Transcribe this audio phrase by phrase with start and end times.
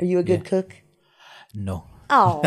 [0.00, 0.74] Are you a good cook?
[1.54, 1.84] No.
[2.10, 2.40] Oh,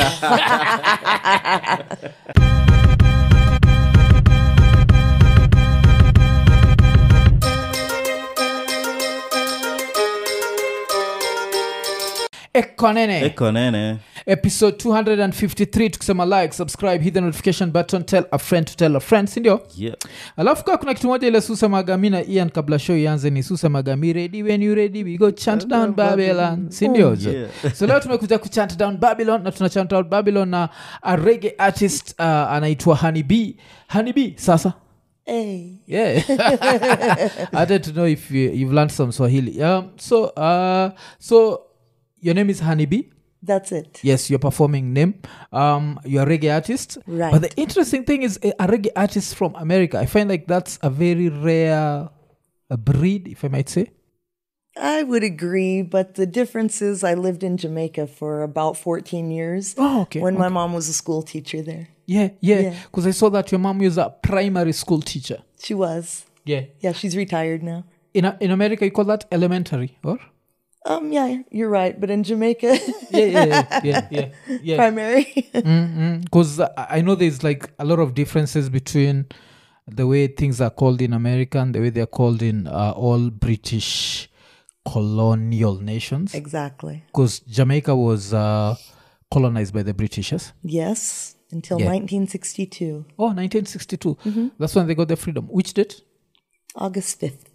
[12.53, 18.67] ekonene eko nene episode 253 tukisema like subscribe hit the notification button tell a friend
[18.67, 19.95] to tell a friend sindio yeah.
[20.37, 23.95] alafu kaa kuna kitu moja ile susemaga mi na ian kabla show ianze ni susemaga
[23.95, 26.69] mi ready when you ready we go chant down babylon.
[26.69, 27.73] Sindio oh, yeah.
[27.73, 30.69] so leo tumekuja kuchant down babylon na tuna chant down babylon na
[31.01, 33.31] a rege artist uh, anaitwa honeyb
[33.87, 34.73] honeyb sasa?
[35.25, 35.71] Hey.
[35.87, 36.23] yeah.
[37.53, 39.61] I don't know if you, you've learned some swahili.
[39.61, 41.61] Um, so uh, so
[42.21, 43.03] your name is honeybee
[43.51, 43.91] That's it.
[44.03, 45.11] yes your performing name
[45.61, 47.31] um you're a reggae artist Right.
[47.33, 50.73] but the interesting thing is a, a reggae artist from america i find like that's
[50.89, 52.09] a very rare
[52.75, 53.85] a breed if i might say
[54.79, 59.73] I would agree, but the difference is I lived in Jamaica for about 14 years
[59.77, 61.85] oh okay when my mom was a school teacher there.
[62.05, 62.75] yeah yeah Yeah.
[62.87, 66.05] because i saw that your mom was a primary school teacher She was.
[66.45, 67.79] yeah Yeah, she's retired now.
[68.13, 70.17] in, a, in america you call that elementary or
[70.89, 71.99] Um, yeah, you're right.
[71.99, 72.79] But in Jamaica,
[73.11, 74.29] yeah yeah yeah yeah
[74.63, 75.25] yeah, primary.
[76.23, 79.25] because I I know there's like a lot of differences between
[79.99, 83.29] the way things are called in America and the way they're called in uh, all
[83.29, 84.29] British
[84.91, 86.33] colonial nations.
[86.33, 87.03] exactly.
[87.07, 88.75] Because Jamaica was uh,
[89.31, 90.53] colonized by the Britishers.
[90.63, 91.87] Yes, until Yeah.
[91.87, 94.51] 1962, Oh, 1962.
[94.57, 95.47] That's when they got their freedom.
[95.47, 96.01] Which date?
[96.75, 97.46] August 5th.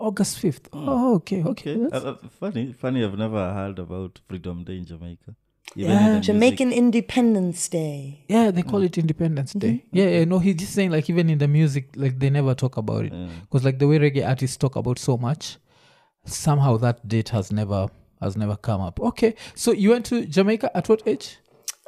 [0.00, 0.66] August 5th.
[0.72, 1.74] Oh, okay, okay.
[1.76, 1.96] Okay.
[1.96, 3.04] Uh, uh, funny, funny.
[3.04, 5.34] I've never heard about Freedom Day in Jamaica.
[5.76, 5.88] Yeah.
[5.90, 6.24] in the music.
[6.34, 8.24] Jamaican Independence Day.
[8.28, 9.84] yeah, they call it Independence Day.
[9.92, 12.76] Yeah, yeah, no, he's just saying like even in the music, like they never talk
[12.76, 13.12] about it.
[13.12, 13.28] Yeah.
[13.42, 15.58] because like the way reggae artists talk about so much
[16.24, 17.88] somehow that date has never
[18.20, 21.38] has never come up okay so you went to jamaica at what age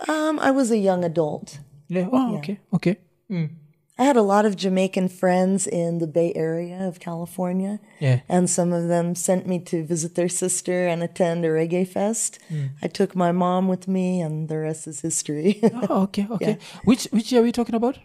[0.08, 1.58] Um, I was a young adult.
[1.88, 2.38] yeah oh Yeah.
[2.38, 2.96] okay okay
[3.30, 3.50] Mm.
[3.98, 8.20] I had a lot of Jamaican friends in the Bay Area of California, yeah.
[8.28, 12.38] And some of them sent me to visit their sister and attend a reggae fest.
[12.82, 15.60] I took my mom with me, and the rest is history.
[15.88, 16.58] oh okay okay.
[16.84, 17.98] Which which year are we talking about?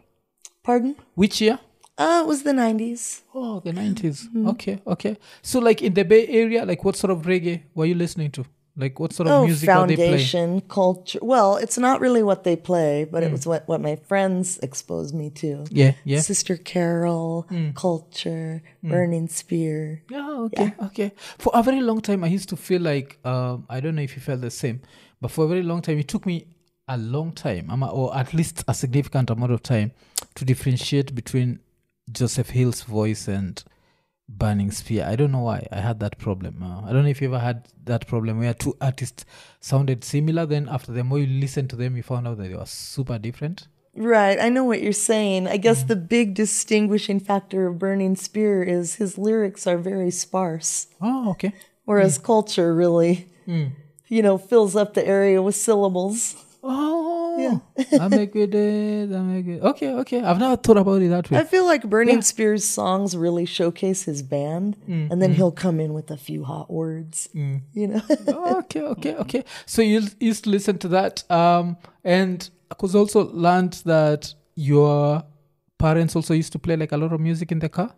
[0.64, 0.96] Pardon?
[1.16, 1.60] which year?
[1.98, 3.22] Uh, it was the 90s.
[3.34, 5.18] oh the 90s okay okay.
[5.42, 8.46] So like in the bay area like what sort of reggae were you listening to
[8.78, 11.20] like what sort of Oh, music foundation, culture.
[11.22, 13.30] Well, it's not really what they play, but hmm.
[13.30, 15.66] it was what, what my friends exposed me to.
[15.72, 17.72] yeah yeah Sister Carol, hmm.
[17.72, 18.90] culture, hmm.
[18.90, 20.04] Burning Spear.
[20.10, 21.12] Yeah, okay, okay.
[21.40, 24.16] For a very long time, I used to feel like um, I don't know if
[24.16, 24.82] you felt the same,
[25.20, 26.46] but for a very long time, it took me
[26.88, 29.92] a long time, or at least a significant amount of time,
[30.36, 31.60] to differentiate between
[32.12, 33.62] Joseph Hill's voice and
[34.30, 35.06] Burning Spear.
[35.08, 36.62] I don't know why I had that problem.
[36.62, 39.26] Uh, I don't know if you ever had that problem where two artists
[39.60, 40.46] sounded similar.
[40.46, 43.18] Then after the more you listen to them, you found out that they were super
[43.18, 43.68] different.
[43.96, 45.48] Right, I know what you're saying.
[45.48, 45.88] I guess mm.
[45.88, 51.54] the big distinguishing factor of Burning Spear is his lyrics are very sparse, Oh, okay.
[51.86, 52.24] whereas mm.
[52.24, 53.72] culture really, mm.
[54.08, 56.36] you know, fills up the area with syllables.
[56.62, 58.56] Oh, I make it.
[58.56, 59.62] I make it.
[59.62, 60.22] Okay, okay.
[60.22, 61.40] I've never thought about it that way.
[61.40, 65.36] I feel like Burning Spear's songs really showcase his band, mm, and then mm.
[65.36, 67.30] he'll come in with a few hot words.
[67.36, 67.62] Mm.
[67.74, 68.02] You know,
[68.60, 69.44] okay, okay, okay.
[69.66, 75.24] So you used to listen to that, um, and I also learned that your
[75.78, 77.94] parents also used to play like a lot of music in the car.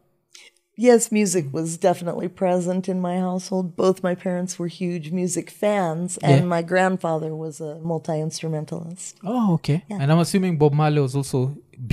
[0.87, 3.75] Yes, music was definitely present in my household.
[3.75, 6.45] Both my parents were huge music fans, and Yeah.
[6.55, 9.17] my grandfather was a multi instrumentalist.
[9.23, 9.79] Oh, okay.
[10.01, 11.39] And I'm assuming Bob Marley was also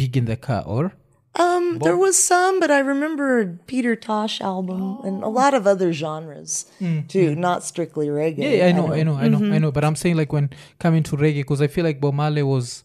[0.00, 0.84] big in the car, or
[1.38, 3.28] Um, there was some, but I remember
[3.72, 6.64] Peter Tosh album and a lot of other genres
[7.12, 8.38] too, not strictly reggae.
[8.44, 9.70] yeah, yeah I know, I know, I know, I know.
[9.76, 10.46] But I'm saying like when
[10.84, 12.84] coming to reggae, because I feel like Bob Marley was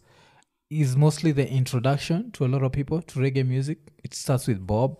[0.82, 3.78] is mostly the introduction to a lot of people to reggae music.
[4.06, 4.92] It starts with Bob,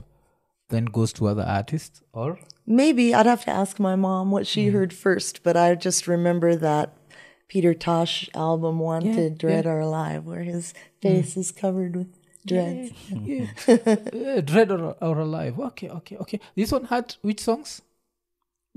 [0.73, 4.69] then goes to other artists, or Maybe I'd have to ask my mom what she
[4.69, 6.95] heard first, but I just remember that
[7.49, 12.11] Peter Tosh album "Wanted, Dread or Alive," where his face is covered with
[12.47, 12.93] dreads.
[13.25, 13.47] yeah.
[14.13, 15.59] yeah, Dread or, or Alive.
[15.61, 16.41] Okay, okay, okay.
[16.57, 17.83] This one had which songs?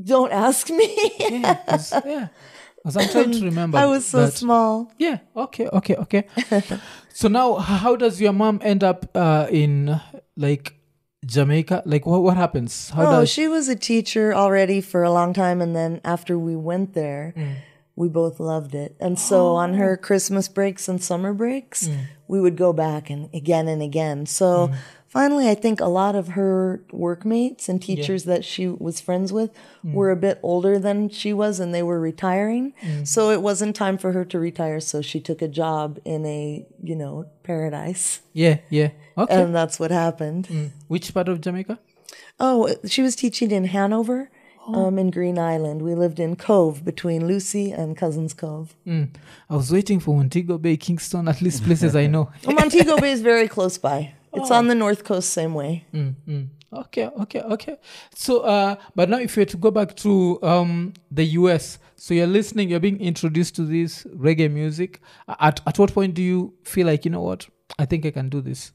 [0.04, 0.90] Don't ask me.
[1.20, 2.28] Yeah, 'cause- yeah.
[2.84, 3.78] 'Cause I'm trying to remember.
[3.80, 4.92] I was so small.
[5.00, 5.18] Yeah.
[5.36, 5.68] Okay.
[5.80, 5.96] Okay.
[5.96, 6.24] Okay.
[7.14, 10.00] so now, how does your mom end up uh, in
[10.38, 10.74] like
[11.26, 11.84] Jamaica?
[11.86, 12.90] Like, what what happens?
[12.92, 16.38] How oh, does she was a teacher already for a long time, and then after
[16.38, 17.56] we went there, mm.
[17.96, 18.96] we both loved it.
[19.00, 19.56] And so oh.
[19.56, 22.06] on her Christmas breaks and summer breaks, mm.
[22.28, 24.26] we would go back and again and again.
[24.26, 24.76] So mm.
[25.08, 29.52] finally, I think a lot of her workmates and teachers that she was friends with
[29.84, 32.74] were a bit older than she was and they were retiring.
[33.04, 34.80] So it wasn't time for her to retire.
[34.80, 38.22] So she took a job in a, you know, paradise.
[38.34, 38.90] Yeah, yeah.
[39.18, 39.42] Okay.
[39.42, 40.72] And that's what happened.
[40.88, 41.80] Which part of Jamaica?
[42.40, 44.30] Oh, she was teaching in Hanover.
[44.68, 48.76] Um, in Green Island, we lived in Cove between Lucea and Cousins Cove.
[48.88, 49.10] Mm.
[49.48, 52.32] I was waiting for Montego Bay, Kingston, at least places I know.
[52.46, 54.14] Well, Montego Bay is very close by.
[54.34, 55.86] It's on the north coast, same way.
[55.94, 56.48] Mm, mm.
[56.74, 57.78] Okay, okay, okay.
[58.14, 62.14] So, uh, but now if you were to go back to um, the US, so
[62.14, 65.00] you're listening, you're being introduced to this reggae music.
[65.40, 67.48] At at what point do you feel like you know what?
[67.80, 68.74] I think I can do this.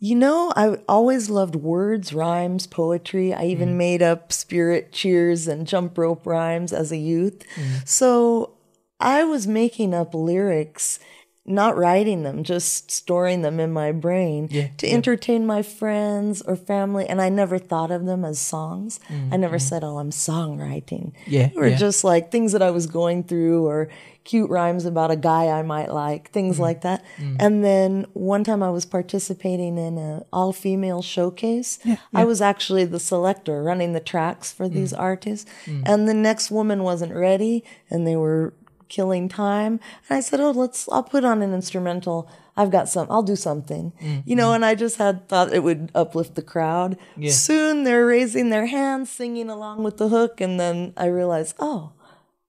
[0.00, 3.34] You know, I always loved words, rhymes, poetry.
[3.34, 3.76] I even mm.
[3.76, 7.42] made up spirit cheers and jump rope rhymes as a youth.
[7.56, 7.88] Mm.
[7.88, 8.54] So
[9.00, 11.00] I was making up lyrics,
[11.48, 16.56] not writing them, just storing them in my brain Yeah, to entertain my friends or
[16.56, 17.06] family.
[17.06, 19.00] And I never thought of them as songs.
[19.08, 19.66] I never mm-hmm.
[19.66, 21.12] said, oh, I'm songwriting.
[21.26, 21.76] Yeah, Or yeah.
[21.76, 23.88] just like things that I was going through or
[24.28, 26.62] cute rhymes about a guy I might like, things mm-hmm.
[26.64, 27.02] like that.
[27.16, 27.36] Mm.
[27.40, 31.78] And then one time I was participating in an all female showcase.
[32.12, 34.74] I was actually the selector running the tracks for mm.
[34.74, 35.50] these artists.
[35.64, 35.82] Mm.
[35.86, 38.52] And the next woman wasn't ready and they were
[38.88, 39.80] killing time.
[40.08, 42.28] And I said, Oh, let's, I'll put on an instrumental.
[42.56, 43.92] I've got some, I'll do something,
[44.26, 46.96] you know, and I just had thought it would uplift the crowd.
[47.16, 47.30] Yeah.
[47.30, 50.40] Soon they're raising their hands, singing along with the hook.
[50.40, 51.92] And then I realized, Oh,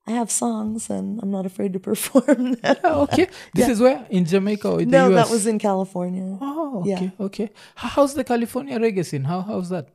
[0.07, 2.77] I have songs and I'm not afraid to perform them.
[2.83, 3.27] Oh, okay.
[3.53, 5.27] This is where in Jamaica or in no, the US.
[5.27, 6.37] that was in California.
[6.41, 6.95] Oh, Yeah.
[6.95, 7.49] okay, okay.
[7.75, 9.25] How's the California reggae scene?
[9.25, 9.89] How how's that?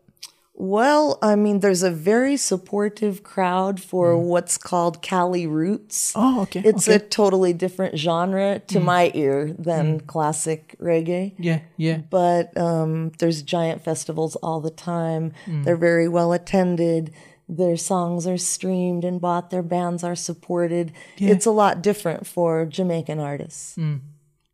[0.56, 4.20] Well, I mean, there's a very supportive crowd for mm.
[4.20, 6.12] what's called Cali Roots.
[6.14, 6.62] Oh, okay.
[6.64, 6.96] It's okay.
[6.96, 8.84] a totally different genre to mm.
[8.84, 10.06] my ear than mm.
[10.06, 11.34] classic reggae.
[11.38, 11.98] yeah, yeah.
[12.08, 15.32] But um, there's giant festivals all the time.
[15.46, 17.12] They're very well attended.
[17.48, 19.50] Their songs are streamed and bought.
[19.50, 20.92] Their bands are supported.
[21.18, 21.32] Yeah.
[21.32, 23.76] It's a lot different for Jamaican artists.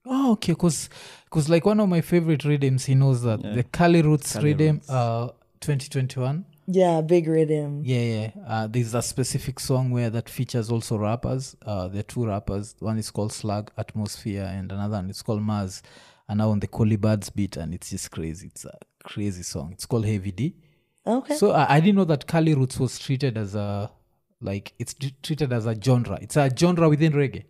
[0.06, 0.52] Oh, okay.
[0.52, 0.88] Because,
[1.28, 4.76] cause like one of my favorite rhythms, he knows that the Cali Roots Cali rhythm,
[4.76, 4.90] Roots.
[4.90, 5.28] uh,
[5.60, 6.44] 2021.
[6.66, 7.82] Yeah, big rhythm.
[7.84, 8.30] Yeah, yeah.
[8.46, 11.56] Uh, there's a specific song where that features also rappers.
[11.64, 12.76] Uh, there are two rappers.
[12.78, 15.82] One is called Slug Atmosphere, and another one is called Mars.
[16.28, 18.46] And now on the Collie Buddz's beat, and it's just crazy.
[18.48, 19.70] It's a crazy song.
[19.72, 20.54] It's called Heavy D.
[21.06, 21.34] Okay.
[21.34, 23.90] So uh, I didn't know that Cali Roots was treated as a
[24.40, 26.18] like it's treated as a genre.
[26.20, 27.44] It's a genre within reggae.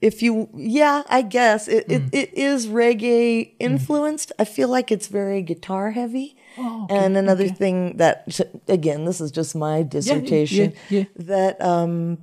[0.00, 1.68] If you yeah i guess.
[1.68, 2.08] It, it, hmm.
[2.12, 3.56] it is reggae hmm.
[3.58, 4.32] influenced.
[4.38, 6.36] I feel like it's very guitar heavy.
[6.58, 11.04] Oh, and another thing that again this is just my dissertation yeah.
[11.16, 12.18] that um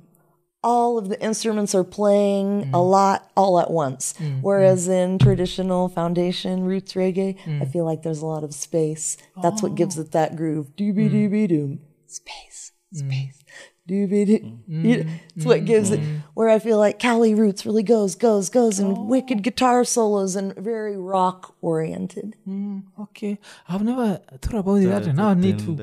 [0.62, 2.74] all of the instruments are playing hmm.
[2.74, 4.14] a lot all at once.
[4.40, 9.16] Whereas in traditional foundation roots reggae i feel like there's a lot of space.
[9.42, 10.02] That's what gives oh.
[10.02, 10.74] it that groove.
[10.76, 13.43] Dooby dooby doom space space
[13.88, 14.38] dooby doo
[14.68, 14.84] mm.
[14.84, 15.66] You know, it's what mm.
[15.66, 16.22] gives it mm.
[16.34, 19.02] where i feel like cali roots really goes goes goes and oh.
[19.02, 23.38] wicked guitar solos and very rock oriented Mm, okay,
[23.68, 25.12] I've never thought about it that way.
[25.12, 25.76] Now I need to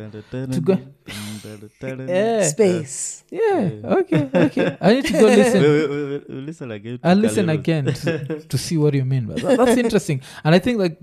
[0.48, 0.78] to go.
[1.82, 3.70] Yeah, space yeah.
[3.84, 4.78] Okay, okay.
[4.80, 5.62] I need to go listen.
[5.62, 7.00] We'll, we'll, we'll, we'll listen again.
[7.00, 9.26] to I'll listen again to, to see what you mean.
[9.26, 11.00] But that- that's interesting, and I think like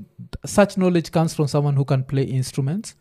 [0.47, 2.95] such knowledge comes from someone who can play instruments.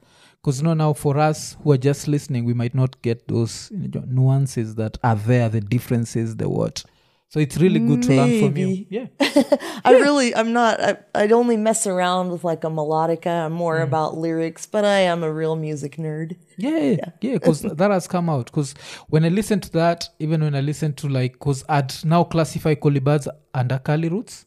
[0.47, 3.69] Because you know now for us who are just listening, we might not get those
[3.69, 6.85] you know, nuances that are there, the differences, the what.
[7.27, 8.85] So it's really good to learn from you.
[8.89, 9.07] Yeah.
[9.19, 13.47] I really, I'm not, I, I'd only mess around with like a melodica.
[13.47, 13.83] I'm more mm.
[13.83, 16.37] about lyrics, but I am a real music nerd.
[16.55, 18.45] Yeah, yeah, because that has come out.
[18.45, 18.73] Because
[19.09, 22.75] when I listen to that, even when I listen to like, because I'd now classify
[22.75, 24.45] Collie Buddz under Cali roots.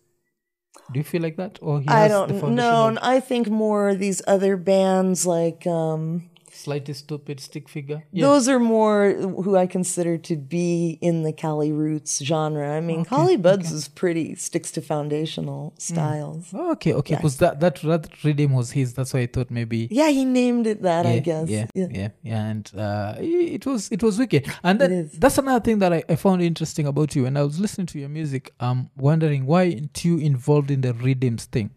[0.93, 2.99] Do you feel like that, or he I has the don't know.
[3.03, 6.30] I think more these other bands like, um,
[6.61, 8.05] Slightly Stoopid stick figure?
[8.12, 8.26] Yeah.
[8.26, 12.76] those are more who I consider to be in the Cali Roots genre.
[12.76, 16.52] I mean, Collie Buddz is pretty, sticks to foundational styles.
[16.52, 18.93] Oh, okay, okay, because that, that that rhythm was his.
[18.93, 19.88] That's why I thought maybe.
[19.90, 21.49] Yeah, he named it that, yeah, I guess.
[21.49, 21.87] Yeah, yeah,
[22.23, 24.47] yeah, and uh, it was it was wicked.
[24.62, 25.12] And then is.
[25.12, 27.23] that's another thing that I, I found interesting about you.
[27.23, 30.93] When I was listening to your music, I'm wondering why aren't you involved in the
[30.93, 31.71] rhythms thing?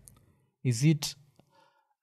[0.64, 1.16] Is it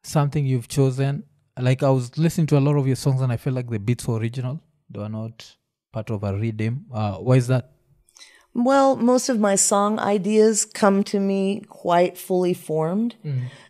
[0.03, 1.25] something you've chosen?
[1.59, 3.79] Like I was listening to a lot of your songs, and I felt like the
[3.79, 4.61] beats were original.
[4.89, 5.57] They were not
[5.93, 6.87] part of a rhythm.
[6.93, 7.73] Uh, why is that?
[8.53, 13.15] Well, most of my song ideas come to me quite fully formed.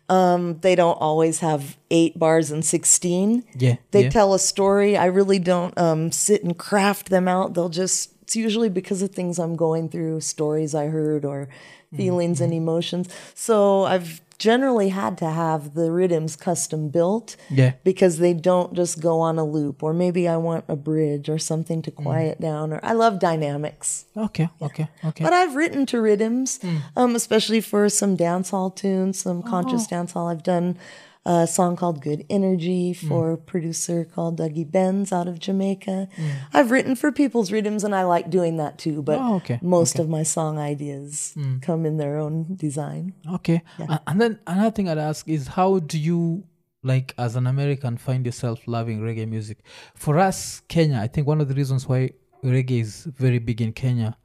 [0.09, 3.43] Um, they don't always have eight bars and 16.
[3.57, 4.09] Yeah, They yeah.
[4.09, 4.97] tell a story.
[4.97, 7.53] I really don't um, sit and craft them out.
[7.53, 11.47] They'll just, it's usually because of things I'm going through, stories I heard, or
[11.95, 13.07] feelings and emotions.
[13.35, 17.73] So I've generally had to have the rhythms custom built Yeah.
[17.83, 21.37] because they don't just go on a loop or maybe I want a bridge or
[21.37, 24.05] something to quiet down or I love dynamics.
[24.17, 24.49] Okay.
[24.59, 24.87] Okay.
[25.05, 25.23] Okay.
[25.23, 26.59] But I've written to rhythms,
[26.95, 30.27] um, especially for some dance hall tunes, some conscious dance hall.
[30.27, 30.75] I've done
[31.25, 36.07] a song called Good Energy for a producer called Dougie Benz out of Jamaica.
[36.53, 39.99] I've written for people's rhythms and I like doing that too, but Oh, okay, most
[39.99, 43.13] of my song ideas come in their own design.
[43.35, 43.61] Okay.
[43.79, 46.43] A- And then another thing I'd ask is how do you
[46.83, 49.59] like as an American find yourself loving reggae music?
[49.93, 52.11] For us, Kenya, I think one of the reasons why
[52.43, 54.17] reggae is very big in Kenya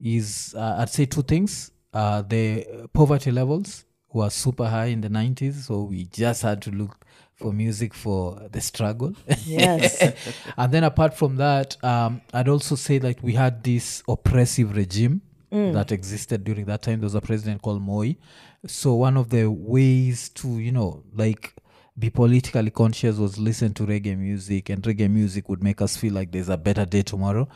[0.00, 1.72] is uh, I'd say two things.
[1.92, 3.85] Uh, the poverty levels
[4.16, 7.04] were super high in the 90s, so we just had to look
[7.36, 9.14] for music for the struggle.
[9.44, 10.02] Yes.
[10.56, 15.20] and then apart from that, um, I'd also say like we had this oppressive regime
[15.50, 17.00] that existed during that time.
[17.00, 18.14] There was a president called Moi.
[18.66, 21.54] So one of the ways to, you know, like
[21.98, 26.12] be politically conscious was listen to reggae music and reggae music would make us feel
[26.12, 27.48] like there's a better day tomorrow.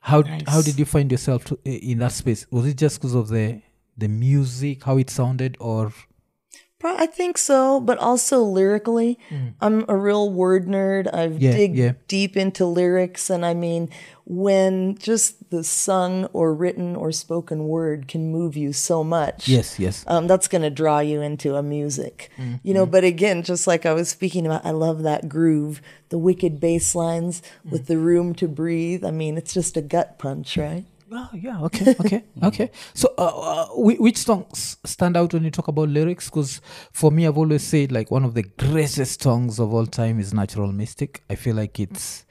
[0.00, 2.46] How how did you find yourself to, in that space?
[2.50, 3.62] Was it just because of the
[3.96, 5.92] the music, how it sounded, or
[6.86, 9.18] I think so, but also lyrically,
[9.58, 11.08] I'm a real word nerd.
[11.14, 11.40] I've Mm.
[11.40, 11.92] Yeah, dig yeah.
[12.08, 13.88] deep into lyrics, and I mean,
[14.26, 19.48] when just the sung or written or spoken word can move you so much.
[19.48, 22.84] yes, yes, Um, that's going to draw you into a music, Mm, you know.
[22.84, 26.94] But again, just like I was speaking about, I love that groove, the wicked bass
[26.94, 27.72] lines Mm.
[27.72, 29.04] with the room to breathe.
[29.06, 30.84] I mean, it's just a gut punch, right?
[31.16, 31.60] Oh, yeah.
[31.62, 31.94] Okay.
[32.00, 32.24] Okay.
[32.42, 32.70] okay.
[32.92, 36.28] So, uh, uh, whi- which songs stand out when you talk about lyrics?
[36.28, 36.60] Because
[36.92, 40.34] for me, I've always said like one of the greatest songs of all time is
[40.34, 42.24] "Natural Mystic." I feel like it's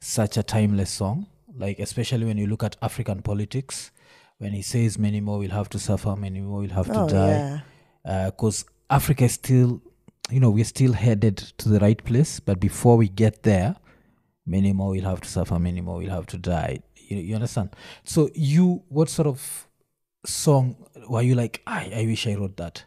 [0.00, 1.26] such a timeless song.
[1.56, 3.90] Like especially when you look at African politics,
[4.38, 7.08] when he says, "Many more will have to suffer, many more will have to Oh,
[7.08, 7.62] die,"
[8.04, 8.26] yeah.
[8.30, 9.80] because Africa is still,
[10.30, 12.38] you know, we're still headed to the right place.
[12.38, 13.74] But before we get there,
[14.46, 16.80] many more will have to suffer, many more will have to die.
[17.14, 17.70] You, you understand?
[18.04, 19.66] So, you, what sort of
[20.26, 20.76] song
[21.08, 21.62] were you like?
[21.66, 22.84] I, I wish I wrote that.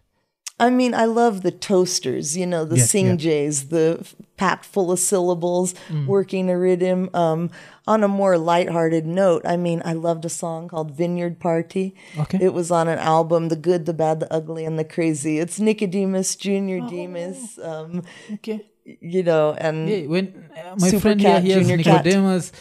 [0.59, 3.15] I mean, I love the toasters, you know, the Yeah, sing yeah.
[3.15, 4.03] jays, the
[4.37, 6.07] packed full of syllables, Mm.
[6.07, 7.11] working a rhythm.
[7.13, 7.51] Um,
[7.87, 11.93] on a more lighthearted note, I mean, I loved a song called Vineyard Party.
[12.17, 12.39] Okay.
[12.41, 15.37] It was on an album, The Good, the Bad, the Ugly, and the Crazy.
[15.37, 16.89] It's Nicodemus, Junior Oh.
[16.89, 18.01] Demus, um,
[18.33, 18.65] Okay.
[19.01, 22.05] You know, and Yeah, when uh, my Super friend here Cat, hears Junior Cat.
[22.05, 22.51] Nicodemus,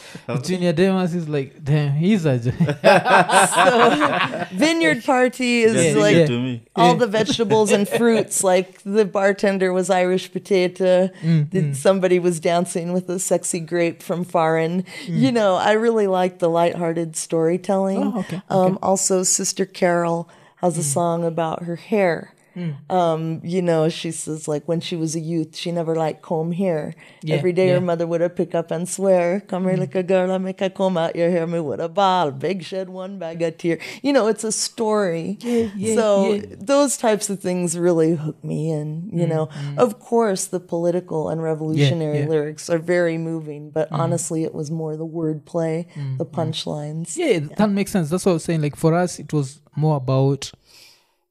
[0.43, 2.39] Junior Demus is like, damn, he's a.
[4.53, 6.63] Vineyard Party is Just sing like it to me.
[6.75, 8.43] all the vegetables and fruits.
[8.43, 11.09] Like the bartender was Irish potato.
[11.23, 14.85] Mm, Did somebody was dancing with a sexy grape from foreign.
[15.07, 18.01] You know, I really like the lighthearted storytelling.
[18.01, 18.13] Mm.
[18.15, 22.33] Oh, okay, Um, also, Sister Carol has a song about her hair.
[22.57, 22.91] Mm.
[22.91, 26.53] Um, you know, she says like when she was a youth, she never liked comb
[26.53, 26.95] hair.
[27.23, 27.73] Yeah, Every day yeah.
[27.73, 27.81] Mm.
[27.81, 30.63] her mother would have pick up and swear, "Come here, like a girl, I make
[30.63, 33.79] I comb out your hair, me with a ball, big shed one bag of tear."
[34.03, 35.39] You know, it's a story.
[35.41, 36.43] yeah, so yeah.
[36.59, 39.11] those types of things really hook me in.
[39.13, 42.27] You know, of course, the political and revolutionary yeah.
[42.27, 45.87] lyrics are very moving, but honestly, it was more the wordplay,
[46.17, 47.17] the punchlines.
[47.17, 48.09] Yeah, that makes sense.
[48.11, 48.63] That's what I was saying.
[48.63, 50.53] Like for us, it was more about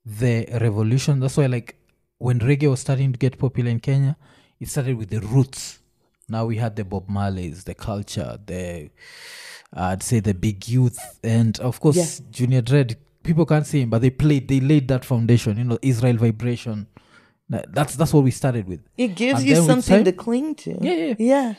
[0.05, 1.19] the revolution.
[1.19, 1.75] That's why, like,
[2.17, 4.17] when reggae was starting to get popular in Kenya,
[4.59, 5.79] it started with the roots.
[6.29, 8.89] Now we had the Bob Marleys, the culture, the
[9.74, 12.25] I'd say the big youth, and of course Yeah.
[12.31, 12.97] Junior Dread.
[13.24, 14.47] People can't see him, but they played.
[14.47, 15.57] They laid that foundation.
[15.57, 16.88] You know, Israel vibration.
[17.50, 18.81] That's that's what we started with.
[18.97, 20.77] It gives And you something time- to cling to.
[20.81, 21.15] Yeah, yeah.
[21.19, 21.53] yeah.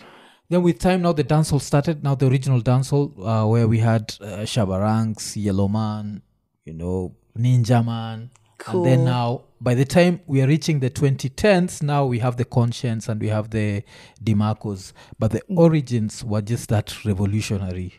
[0.49, 2.03] Then with time, now the dancehall started.
[2.03, 6.23] Now the original dancehall, uh, where we had uh, Shabba Ranks, Yellow Man,
[6.65, 8.31] you know, Ninja Man,
[8.69, 12.45] and then now by the time we are reaching the 2010s, now we have the
[12.45, 13.83] Conscience and we have the
[14.23, 14.93] Demarcos.
[15.19, 15.59] But the Mm.
[15.59, 17.95] origins were just that revolutionary,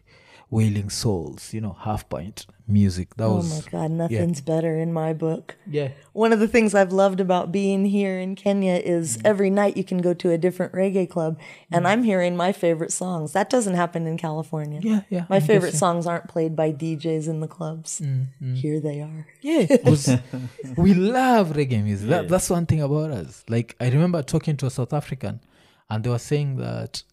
[0.49, 3.15] wailing souls, you know, half pint music.
[3.15, 5.55] That was Oh was my God, nothing's better in my book.
[5.69, 5.89] yeah.
[6.13, 9.83] One of the things I've loved about being here in Kenya is every night you
[9.83, 11.37] can go to a different reggae club
[11.71, 13.33] and I'm hearing my favorite songs.
[13.33, 14.79] That doesn't happen in California.
[14.81, 15.25] Yeah, yeah.
[15.29, 15.79] My I'm favorite guessing.
[15.79, 18.01] songs aren't played by DJs in the clubs.
[18.01, 19.27] Mm, Here they are.
[19.41, 20.09] Yeah, was,
[20.77, 22.09] we love reggae music.
[22.09, 23.43] That, that's one thing about us.
[23.49, 25.41] Like I remember talking to a South African,
[25.89, 27.03] and they were saying that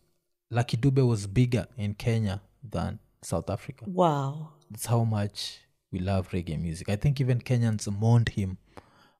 [0.50, 3.84] Lucky Dube was bigger in Kenya than South Africa.
[3.86, 4.50] Wow.
[4.70, 6.88] That's how much we love reggae music.
[6.88, 8.58] I think even Kenyans mourned him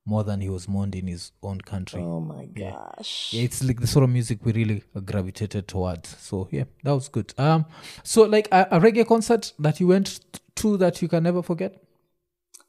[0.07, 2.03] more than he was mourned in his own country.
[2.03, 3.33] Oh my gosh.
[3.33, 6.17] Yeah, it's like the sort of music we really gravitated towards.
[6.19, 7.33] So yeah, that was good.
[7.39, 7.65] Um,
[8.03, 10.21] so like a, a reggae concert that you went
[10.57, 11.83] to that you can never forget.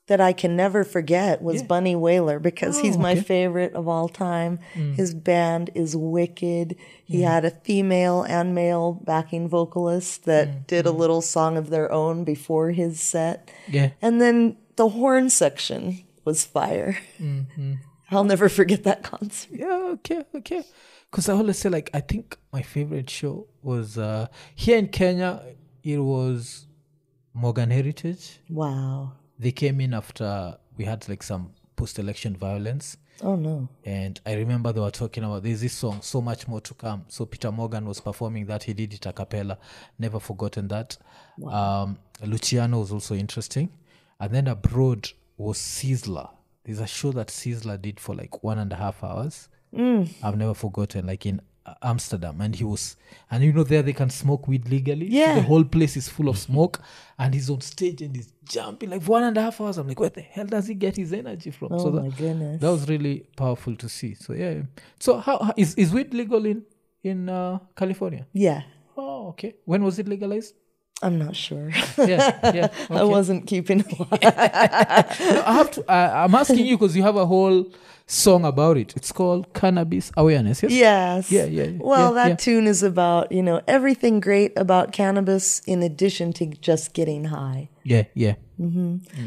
[0.07, 3.21] That I can never forget was Bunny Wailer because he's Oh, my okay.
[3.21, 3.25] Mm.
[3.25, 4.59] favorite of all time.
[4.73, 6.75] His band is wicked.
[7.03, 10.67] He had a female and male backing vocalist that Mm.
[10.67, 13.49] did a little song of their own before his set.
[13.67, 13.89] Yeah.
[13.99, 16.97] And then the horn section was fire.
[17.19, 17.73] Mm-hmm.
[18.11, 19.57] I'll never forget that concert.
[19.57, 20.63] Yeah, okay, okay.
[21.09, 25.41] Because I always say, like, I think my favorite show was uh, here in Kenya,
[25.83, 26.67] it was
[27.33, 28.39] Morgan Heritage.
[28.49, 29.13] Wow.
[29.39, 32.97] They came in after we had like some post election violence.
[33.23, 33.67] Oh no.
[33.85, 37.05] And I remember they were talking about there's this song, So Much More to Come.
[37.07, 38.63] So Peter Morgan was performing that.
[38.63, 39.57] He did it a cappella.
[39.97, 40.97] Never forgotten that.
[41.47, 43.69] Um, Luciano was also interesting.
[44.19, 46.29] And then abroad was Sizzla.
[46.63, 49.49] There's a show that Sizzla did for like one and a half hours.
[50.23, 51.41] I've never forgotten, like in
[51.81, 52.39] Amsterdam.
[52.41, 52.95] And he was,
[53.31, 55.09] and you know, there they can smoke weed legally.
[55.09, 55.35] So Yeah.
[55.35, 56.79] the whole place is full of smoke.
[57.17, 59.77] And he's on stage and he's jumping like one and a half hours.
[59.77, 61.69] I'm like, where the hell does he get his energy from?
[61.71, 62.61] Oh so my that, goodness.
[62.61, 64.13] that was really powerful to see.
[64.15, 64.61] So yeah.
[64.99, 66.63] So how, how is is weed legal in
[67.03, 68.25] in uh, California?
[68.33, 68.63] yeah.
[68.97, 69.55] Oh, okay.
[69.65, 70.55] When was it legalized?
[71.03, 71.69] I'm not sure.
[71.97, 72.67] Yeah, yeah.
[72.89, 73.79] I wasn't keeping.
[73.79, 75.83] No, I have to.
[75.91, 77.65] I, I'm asking you because you have a whole
[78.07, 78.93] song about it.
[78.95, 80.61] It's called cannabis awareness.
[80.63, 80.71] Yes.
[80.71, 81.31] Yes.
[81.31, 82.35] Yeah, yeah, yeah, Well, yeah, that yeah.
[82.35, 87.69] tune is about, you know, everything great about cannabis in addition to just getting high.
[87.83, 88.03] Yeah.
[88.13, 88.35] Yeah.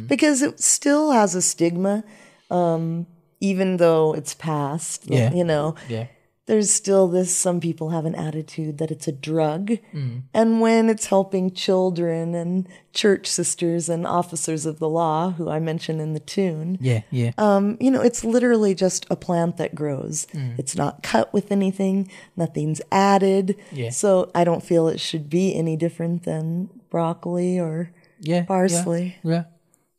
[0.06, 2.04] Because it still has a stigma,
[2.50, 3.06] um,
[3.40, 5.04] even though it's past.
[5.06, 5.32] Yeah.
[5.32, 6.06] You know, Yeah.
[6.48, 9.72] There's still this, some people have an attitude that it's a drug.
[9.92, 10.22] Mm.
[10.32, 15.60] And when it's helping children and church sisters and officers of the law, who I
[15.60, 17.02] mentioned in the tune, Yeah.
[17.10, 17.32] Yeah.
[17.36, 20.26] um, you know, it's literally just a plant that grows.
[20.32, 20.58] Mm.
[20.58, 23.54] It's not cut with anything, nothing's added.
[23.70, 23.90] Yeah.
[23.90, 28.44] So I don't feel it should be any different than broccoli or yeah.
[28.44, 29.16] parsley.
[29.22, 29.44] Yeah.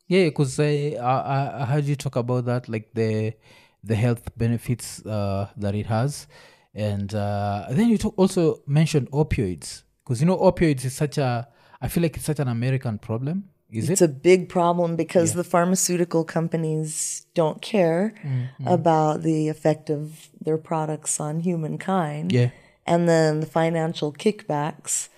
[0.08, 0.24] Yeah.
[0.24, 3.34] Because I, I I heard you talk about that, like the
[3.84, 6.26] the health benefits uh, that it has,
[6.74, 11.48] and uh, then you talk, also mentioned opioids because you know opioids is such a
[11.80, 13.48] I feel like it's such an American problem.
[13.72, 14.10] Is it It's it?
[14.10, 18.66] a big problem because the pharmaceutical companies don't care Mm-hmm.
[18.66, 22.32] about the effect of their products on humankind.
[22.32, 22.50] Yeah.
[22.86, 25.08] And then the financial kickbacks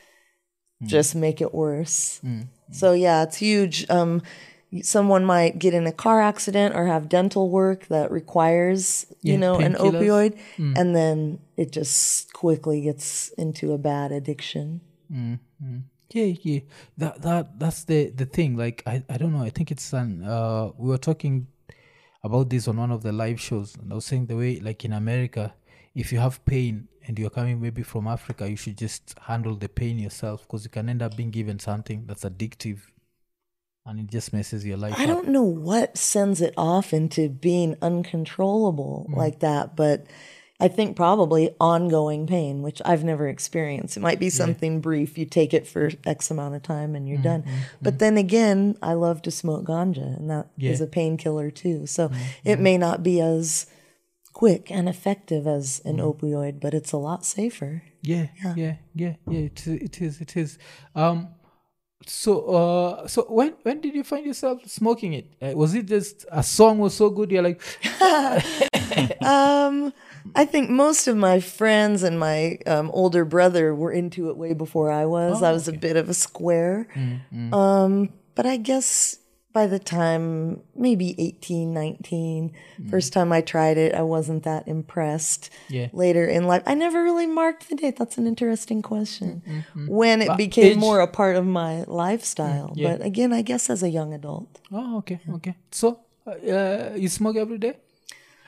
[0.83, 0.89] Mm.
[0.89, 2.21] just make it worse.
[2.73, 3.87] So yeah, it's huge.
[3.89, 4.21] Um,
[4.81, 9.39] someone might get in a car accident or have dental work that requires, you Yeah,
[9.39, 10.01] know, an painkillers.
[10.01, 10.79] opioid, mm.
[10.79, 14.81] and then it just quickly gets into a bad addiction.
[15.13, 15.83] Mm, mm.
[16.11, 16.61] Yeah, yeah.
[16.99, 18.57] That that that's the the thing.
[18.57, 19.43] Like I I don't know.
[19.43, 21.47] I think it's an uh we were talking
[22.25, 24.85] about this on one of the live shows and I was saying the way like
[24.85, 25.55] in America,
[25.95, 29.69] if you have pain and you're coming maybe from Africa, you should just handle the
[29.69, 32.79] pain yourself because you can end up being given something that's addictive
[33.87, 35.09] and it just messes your life I up.
[35.09, 39.17] don't know what sends it off into being uncontrollable mm.
[39.17, 40.07] like that, but
[40.61, 43.97] I think probably ongoing pain, which I've never experienced.
[43.97, 45.19] It might be something brief.
[45.19, 47.43] You take it for X amount of time and you're mm, done.
[47.43, 50.87] Mm, but then again, I love to smoke ganja, and that is Yeah.
[50.87, 51.87] a painkiller too.
[51.87, 52.13] So
[52.45, 53.67] it may not be as
[54.33, 57.83] quick and effective as an opioid, but it's a lot safer.
[58.01, 59.15] Yeah, yeah, yeah, yeah.
[59.27, 60.21] It, it is.
[60.21, 60.59] It is.
[60.95, 61.29] Um.
[62.07, 65.27] So, uh, so when when did you find yourself smoking it?
[65.41, 67.31] Uh, was it just a song was so good?
[67.31, 67.61] You're like,
[69.23, 69.93] Um,
[70.35, 74.53] I think most of my friends and my um, older brother were into it way
[74.55, 75.43] before I was.
[75.43, 76.89] I was a bit of a square.
[77.53, 79.19] Um, but I guess
[79.53, 82.53] by the time maybe 18, 19,
[82.91, 85.51] first time I tried it, I wasn't that impressed.
[85.69, 85.89] Yeah.
[85.93, 87.97] Later in life, I never really marked the date.
[87.97, 89.43] That's an interesting question.
[89.87, 92.73] When it became age- more a part of my lifestyle.
[92.75, 92.97] yeah.
[92.97, 94.61] But again, I guess as a young adult.
[94.73, 95.55] oh, okay, okay.
[95.71, 97.75] So, uh, you smoke every day?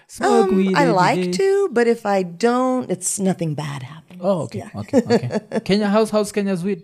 [0.06, 4.20] Smoke Um, weed I like to, but if I don't, it's nothing bad happens.
[4.22, 5.60] Oh, okay, okay, okay.
[5.64, 6.82] Kenya, how's how's Kenya's weed?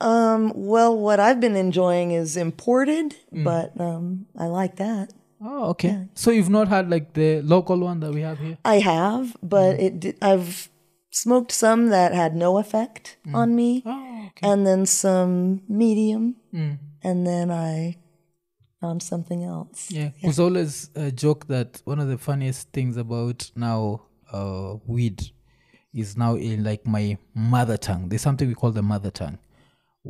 [0.00, 3.44] Um, well, what I've been enjoying is imported, Mm.
[3.44, 5.12] but um, I like that.
[5.42, 6.08] Oh, okay.
[6.14, 8.58] So you've not had like the local one that we have here?
[8.64, 9.82] I have, but Mm.
[9.82, 10.68] it di- I've
[11.10, 14.48] smoked some that had no effect on me, Oh, okay.
[14.50, 16.78] and then some medium, Mm.
[17.02, 17.96] and then I
[18.80, 19.90] found something else.
[19.90, 25.30] Yeah, there's always a joke that one of the funniest things about now uh, weed
[25.92, 28.08] is now in like my mother tongue.
[28.08, 29.38] There's something we call the mother tongue,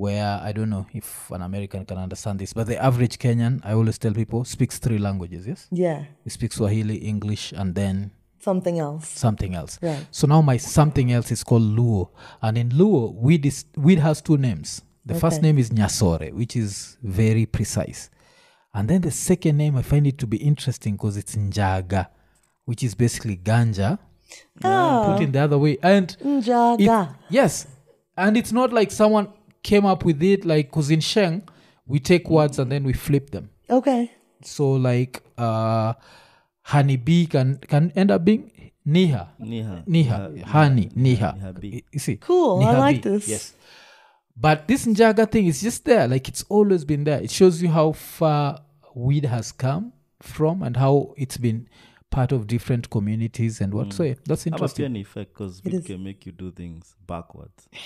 [0.01, 3.73] where I don't know if an American can understand this, but the average Kenyan, I
[3.79, 5.47] always tell people, speaks three languages.
[5.47, 9.07] Yes, Yeah, he speaks Swahili, English, and then something else.
[9.09, 9.79] something else.
[9.83, 10.07] Right.
[10.11, 12.09] So now my something else is called Luo,
[12.41, 14.83] and in Luo, weed is weed has two names.
[15.07, 18.11] The first name is Nyasore, which is very precise,
[18.75, 22.03] And then the second name, I find it to be interesting because it's Njaga,
[22.69, 23.99] which is basically ganja.
[24.63, 25.75] Oh, Put in the other way.
[25.83, 27.09] And it-
[27.39, 27.67] yes.
[28.17, 29.27] And it's not like someone
[29.63, 31.43] came up with it, like, because in Sheng,
[31.87, 33.51] we take words and then we flip them.
[33.69, 34.11] Okay.
[34.43, 35.95] So, like, uh,
[36.63, 38.51] honeybee can, can end up being
[38.87, 39.29] Niha.
[39.41, 39.87] Niha.
[39.87, 41.39] Niha, honey, Niha.
[41.39, 41.85] Niha bee.
[41.93, 42.17] You see?
[42.17, 42.65] Cool.
[42.65, 43.29] I like bee, this.
[43.29, 43.55] Yes.
[44.37, 46.09] But this Njaga thing is just there.
[46.09, 47.21] Like it's always been there.
[47.21, 48.61] It shows you how far
[48.95, 49.93] weed has come
[50.23, 51.69] from and how it's been
[52.11, 53.93] part of different communities and what.
[53.93, 54.85] So yeah, that's Have a interesting.
[54.87, 55.87] an effect because It it is.
[55.87, 57.69] can make you do things backwards.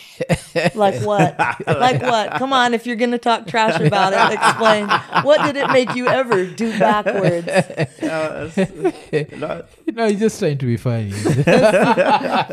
[0.75, 1.37] Like what?
[1.67, 2.31] like what?
[2.39, 4.87] Come on, if you're going to talk trash about it, explain.
[5.25, 7.47] What did it make you ever do backwards?
[8.03, 11.13] no, No, he's just trying to be funny.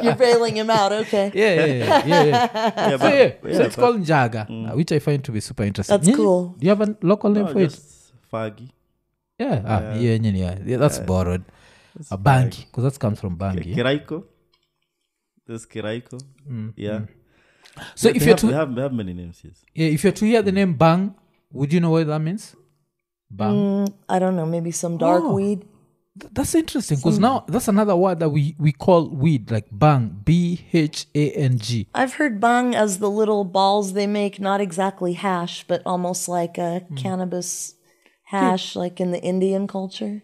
[0.03, 0.91] You're bailing him out.
[0.91, 1.31] Okay.
[1.33, 2.05] yeah, yeah, yeah, yeah.
[2.05, 2.89] yeah.
[2.89, 5.39] yeah, So yeah, but- so it's but- called Njaga, uh, which I find to be
[5.39, 5.95] super interesting.
[5.95, 6.55] That's Nyinyi, cool.
[6.57, 7.69] Do you have a local name no, for it?
[7.69, 8.69] just faggy.
[9.39, 9.93] Yeah, ah, Yeah.
[9.95, 10.77] yeah, yeah, yeah, yeah.
[10.77, 11.43] That's borrowed.
[12.11, 13.65] A bangi, because that comes from bangi.
[13.65, 13.75] yeah?
[13.75, 14.23] Kiraiko.
[15.45, 16.21] There's Kiraiko.
[16.75, 17.01] Yeah.
[17.95, 19.63] So They if you're have, to they have, they have many names, yes.
[19.73, 21.15] Yeah, if you're to hear the name Bang,
[21.51, 22.55] would you know what that means?
[23.29, 23.53] Bang.
[23.87, 24.45] Mm, I don't know.
[24.45, 25.33] Maybe some dark Oh.
[25.33, 25.65] weed.
[26.19, 30.19] Th- That's interesting because now that's another word that we, we call weed, like bang,
[30.25, 31.87] B H A N G.
[31.95, 36.57] I've heard bang as the little balls they make, not exactly hash, but almost like
[36.57, 36.95] a Hmm.
[36.95, 37.75] cannabis
[38.25, 40.21] hash, like in the Indian culture.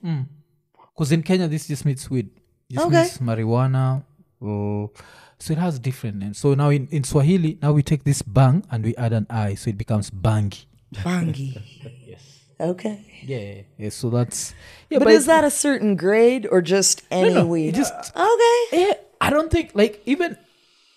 [0.97, 2.29] Because in Kenya, this just means weed.
[2.71, 3.01] Just Okay.
[3.03, 4.03] means marijuana.
[4.41, 4.89] Or,
[5.37, 6.39] so it has different names.
[6.39, 9.53] So now in, in Swahili, now we take this bang and we add an I,
[9.53, 10.65] so it becomes bangi.
[10.95, 11.61] Bangi.
[12.07, 12.39] Yes.
[12.59, 13.05] Okay.
[13.23, 13.89] Yeah, yeah.
[13.89, 14.55] So that's.
[14.89, 17.69] Yeah, But is that a certain grade or just any no, weed?
[17.69, 18.63] it just okay.
[18.71, 20.35] Yeah, I don't think like even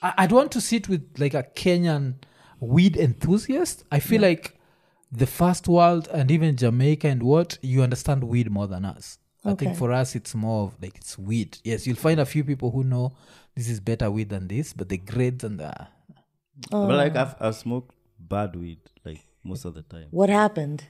[0.03, 2.15] I, I'd want to sit with like a Kenyan
[2.61, 3.85] weed enthusiast.
[3.93, 4.59] I feel like
[5.13, 9.19] the first world and even Jamaica and what you understand weed more than us.
[9.45, 11.59] I think for us it's more of like it's weed.
[11.65, 13.13] Yes, you'll find a few people who know
[13.57, 15.73] this is better weed than this, but the grades and the
[16.73, 16.87] Oh.
[16.87, 20.07] But like I've, I've smoked bad weed like most of the time.
[20.11, 20.85] What happened?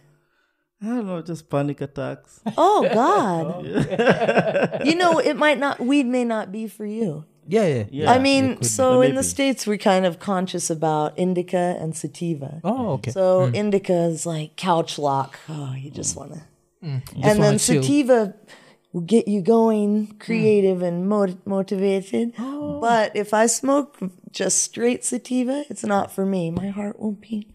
[0.83, 2.41] I don't know, just panic attacks.
[2.57, 3.67] Oh God.
[3.67, 4.85] Oh.
[4.85, 7.25] you know, it might not weed may not be for you.
[7.47, 8.11] yeah, yeah, Yeah.
[8.13, 8.67] I mean, could be.
[8.67, 12.61] so in the States we're kind of conscious about indica and sativa.
[12.65, 13.11] Oh, okay.
[13.11, 13.55] So hmm.
[13.55, 15.39] indica is like couch lock.
[15.49, 16.21] Oh, you just hmm.
[16.21, 16.43] wanna
[16.83, 17.83] Just and then chill.
[17.83, 18.35] sativa
[18.93, 22.33] will get you going creative and mot- motivated.
[22.39, 22.81] Oh.
[22.81, 23.99] But if I smoke
[24.33, 26.51] just straight sativa, it's not for me.
[26.51, 27.53] My heart won't beat.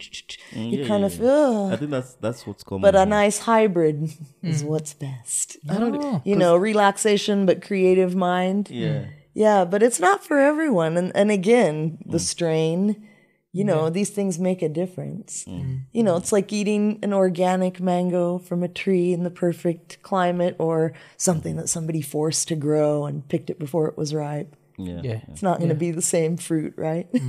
[0.51, 1.29] you Mm, yeah, kind yeah, of yeah.
[1.31, 1.73] ugh.
[1.73, 2.81] I think that's that's what's common.
[2.81, 3.05] But a here.
[3.07, 4.09] nice hybrid
[4.43, 5.57] is what's best.
[5.69, 8.69] I don't, Oh, you know, relaxation but creative mind.
[8.69, 9.05] Yeah.
[9.33, 10.95] Yeah, but it's not for everyone.
[10.97, 12.21] And and again, the Mm.
[12.21, 13.07] strain,
[13.55, 15.45] you know, these things make a difference.
[15.45, 15.83] Mm.
[15.93, 20.57] You know, it's like eating an organic mango from a tree in the perfect climate
[20.59, 24.57] or something that somebody forced to grow and picked it before it was ripe.
[24.77, 24.99] Yeah.
[25.03, 25.21] yeah.
[25.29, 27.07] It's not going to be the same fruit, right?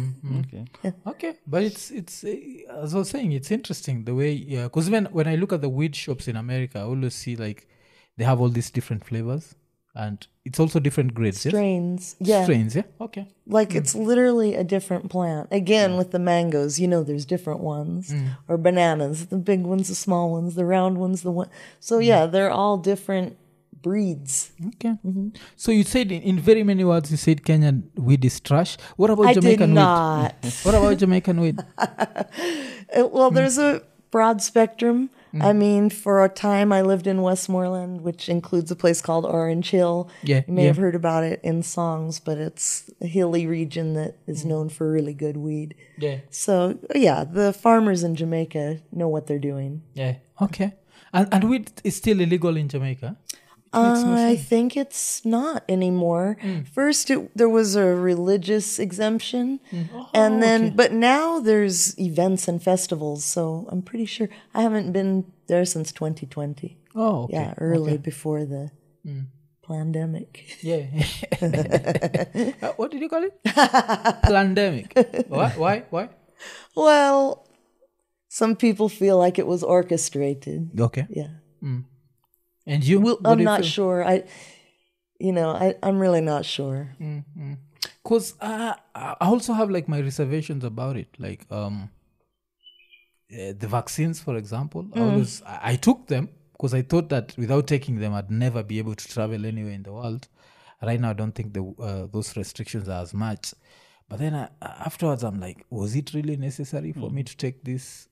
[0.40, 0.64] Okay.
[1.06, 2.34] Okay, but it's it's uh,
[2.82, 4.64] as I was saying, it's interesting the way yeah.
[4.64, 7.68] Because when when I look at the weed shops in America, I always see like
[8.16, 9.54] they have all these different flavors,
[9.96, 11.44] and it's also different grades.
[11.44, 11.52] yes?
[11.52, 12.16] Strains.
[12.20, 12.44] Yeah.
[12.44, 12.82] Strains, yeah.
[13.00, 13.26] Okay.
[13.46, 14.02] Like it's hmm.
[14.02, 15.48] literally a different plant.
[15.50, 15.96] Again, hmm.
[15.96, 18.28] with the mangoes, you know, there's different ones, hmm.
[18.46, 21.48] or bananas, the big ones, the small ones, the round ones, the one.
[21.80, 23.38] So yeah, they're all different
[23.86, 24.52] breeds.
[24.74, 24.94] Okay.
[25.04, 25.28] Mm-hmm.
[25.56, 28.76] So you said in, in very many words, you said Kenyan weed is trash.
[28.96, 30.34] What about I did Jamaican not.
[30.42, 30.52] weed?
[30.62, 31.58] What about Jamaican weed?
[32.96, 33.82] Well, there's a
[34.12, 35.10] broad spectrum.
[35.40, 35.58] I mm-hmm.
[35.58, 40.10] mean, for a time, I lived in Westmoreland, which includes a place called Orange Hill.
[40.22, 40.68] Yeah, you may yeah.
[40.68, 44.48] have heard about it in songs, but it's a hilly region that is mm.
[44.48, 45.74] known for really good weed.
[45.98, 46.18] Yeah.
[46.30, 49.82] So yeah, the farmers in Jamaica know what they're doing.
[49.94, 50.16] Yeah.
[50.40, 50.74] Okay.
[51.12, 53.16] And and weed is still illegal in Jamaica.
[53.76, 56.38] Uh, I think it's not anymore.
[56.42, 56.66] Mm.
[56.68, 59.88] First, it, there was a religious exemption, mm.
[60.14, 63.24] and oh, then, but now there's events and festivals.
[63.24, 66.78] So I'm pretty sure I haven't been there since 2020.
[66.94, 67.34] Oh, okay.
[67.34, 68.70] Yeah, early before the
[69.06, 69.26] mm.
[69.62, 70.56] pandemic.
[70.62, 70.86] Yeah.
[71.42, 73.34] Uh, what did you call it?
[74.22, 75.26] Pandemic.
[75.28, 75.50] Why?
[75.50, 75.84] Why?
[75.90, 76.08] Why?
[76.74, 77.46] Well,
[78.28, 80.78] some people feel like it was orchestrated.
[80.78, 81.06] Okay.
[81.10, 81.28] Yeah,
[82.66, 83.00] And you?
[83.00, 83.68] well, do I'm you not feel?
[83.68, 84.04] sure.
[84.04, 84.24] I,
[85.18, 86.96] you know, I, I'm really not sure.
[88.04, 91.08] Cause uh, I also have like my reservations about it.
[91.18, 91.90] Like um,
[93.32, 94.86] uh, the vaccines, for example.
[94.94, 98.78] I always I, took them because I thought that without taking them, I'd never be
[98.78, 100.28] able to travel anywhere in the world.
[100.82, 103.54] Right now, I don't think the uh, those restrictions are as much.
[104.08, 108.08] But then I, afterwards, I'm like, was it really necessary for me to take this?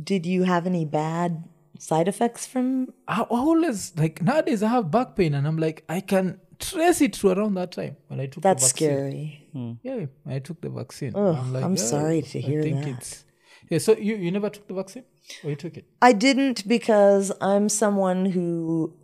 [0.00, 4.90] Did you have any bad side effects from I I always like nowadays I have
[4.90, 8.26] back pain and I'm like I can trace it to around that time when I
[8.26, 8.88] took that's the vaccine.
[8.88, 9.78] scary.
[9.82, 11.12] Yeah, I took the vaccine.
[11.14, 13.24] Oh, I'm, like, I'm "Oh, sorry to hear I think that." it's
[13.70, 13.78] yeah.
[13.78, 15.04] So you you never took the vaccine,
[15.42, 15.86] or you took it?
[16.00, 18.94] I didn't because I'm someone who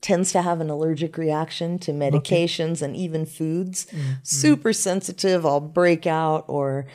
[0.00, 3.86] tends to have an allergic reaction to medications and even foods.
[3.92, 6.86] Mm, Super sensitive, I'll break out or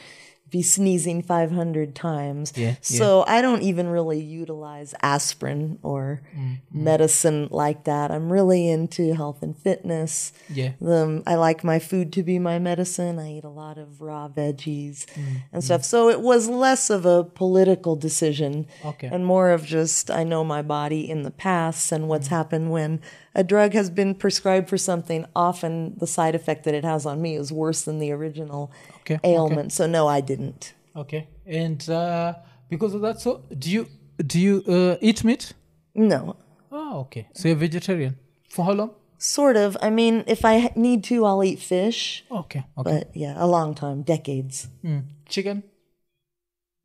[0.50, 2.54] be sneezing 500 times.
[2.56, 8.12] Yeah, so I don't even really utilize aspirin or Mm, medicine like that.
[8.12, 10.32] I'm really into health and fitness.
[10.50, 10.72] Yeah.
[10.86, 13.18] Um, I like my food to be my medicine.
[13.20, 15.84] I eat a lot of raw veggies Mm, and stuff.
[15.84, 19.08] So it was less of a political decision Okay.
[19.12, 23.02] and more of just I know my body in the past and what's happened when
[23.36, 25.26] a drug has been prescribed for something.
[25.36, 28.72] Often the side effect that it has on me is worse than the original
[29.02, 29.72] Okay, ailment.
[29.74, 30.74] So no, I didn't.
[30.96, 32.34] Okay, and uh,
[32.70, 33.88] because of that, so do you
[34.26, 35.54] do you uh, eat meat?
[35.94, 36.36] No,
[36.72, 37.28] Oh, okay.
[37.34, 38.16] So you're vegetarian
[38.50, 38.92] for how long?
[39.18, 39.78] sort of.
[39.82, 42.24] I mean, if I need to, I'll eat fish.
[42.30, 42.92] Okay, okay.
[42.92, 44.68] But yeah, a long time, decades.
[44.84, 45.04] Mm.
[45.30, 45.64] Chicken?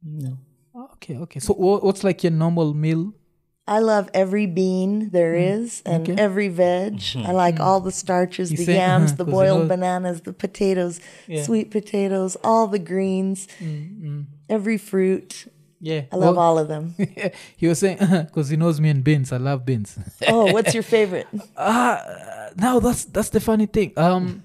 [0.02, 0.38] No.
[0.94, 1.40] Okay, okay.
[1.40, 3.12] So what's like your normal meal?
[3.70, 5.62] I love every bean there mm.
[5.62, 6.20] is and okay.
[6.20, 6.96] every veg.
[6.96, 7.26] Mm-hmm.
[7.28, 7.64] I like mm-hmm.
[7.64, 10.32] all the starches, You the say- yams, uh-huh, the 'cause you boiled know- bananas, the
[10.32, 11.44] potatoes, Yeah.
[11.44, 14.22] sweet potatoes, all the greens, mm-hmm.
[14.48, 15.46] every fruit.
[15.80, 16.02] Yeah.
[16.12, 16.96] I love well, all of them.
[17.56, 19.32] he was saying uh-huh, because he knows me and beans.
[19.32, 19.96] I love beans.
[20.26, 21.28] Oh, what's your favorite?
[21.56, 23.92] Ah, now that's that's the funny thing.
[23.96, 24.42] Um,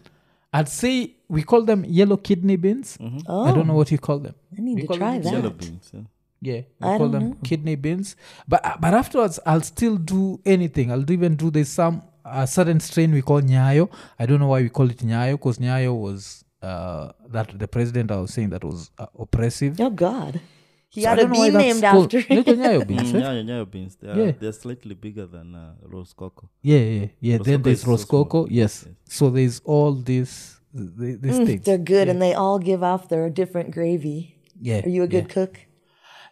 [0.54, 2.98] I'd say we call them yellow kidney beans.
[3.28, 3.46] Oh.
[3.46, 4.36] I don't know what you call them.
[4.56, 5.34] I need We to try them that.
[5.34, 5.90] Yellow beans.
[5.92, 6.02] Yeah.
[6.46, 7.38] Yeah, we I call them know.
[7.44, 8.16] kidney beans.
[8.48, 10.92] But uh, but afterwards, I'll still do anything.
[10.92, 13.90] I'll even do there's some a certain strain we call nyayo.
[14.20, 18.12] I don't know why we call it nyayo because nyayo was uh that the president
[18.12, 19.80] I was saying that was uh, oppressive.
[19.80, 20.42] Oh God,
[20.90, 22.34] he So I got a don't know why bean that's named called after.
[22.36, 23.14] little nyayo beans.
[23.14, 23.20] Mm, eh?
[23.20, 23.96] yeah, yeah, beans.
[23.96, 24.32] They are, Yeah.
[24.40, 26.50] They're slightly bigger than uh, rose cocoa.
[26.62, 27.38] Yeah, yeah, yeah.
[27.38, 27.98] then there's is so small.
[27.98, 28.48] Roscoco.
[28.50, 28.88] Yes.
[29.08, 31.66] So there's all these th- these things.
[31.66, 34.36] They're good, and they all give off their different gravy.
[34.60, 34.86] Yeah.
[34.86, 35.34] Are you a good yeah.
[35.34, 35.60] cook?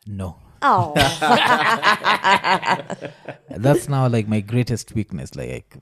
[0.07, 0.37] No.
[0.65, 0.93] Oh,
[3.49, 5.35] That's now like my greatest weakness.
[5.35, 5.75] Like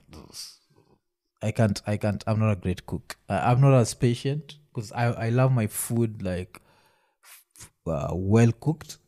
[1.42, 2.22] I can't, I can't.
[2.26, 3.16] I'm not a great cook.
[3.28, 6.60] I, I'm not as patient because I, I love my food like
[7.86, 8.98] uh, well cooked.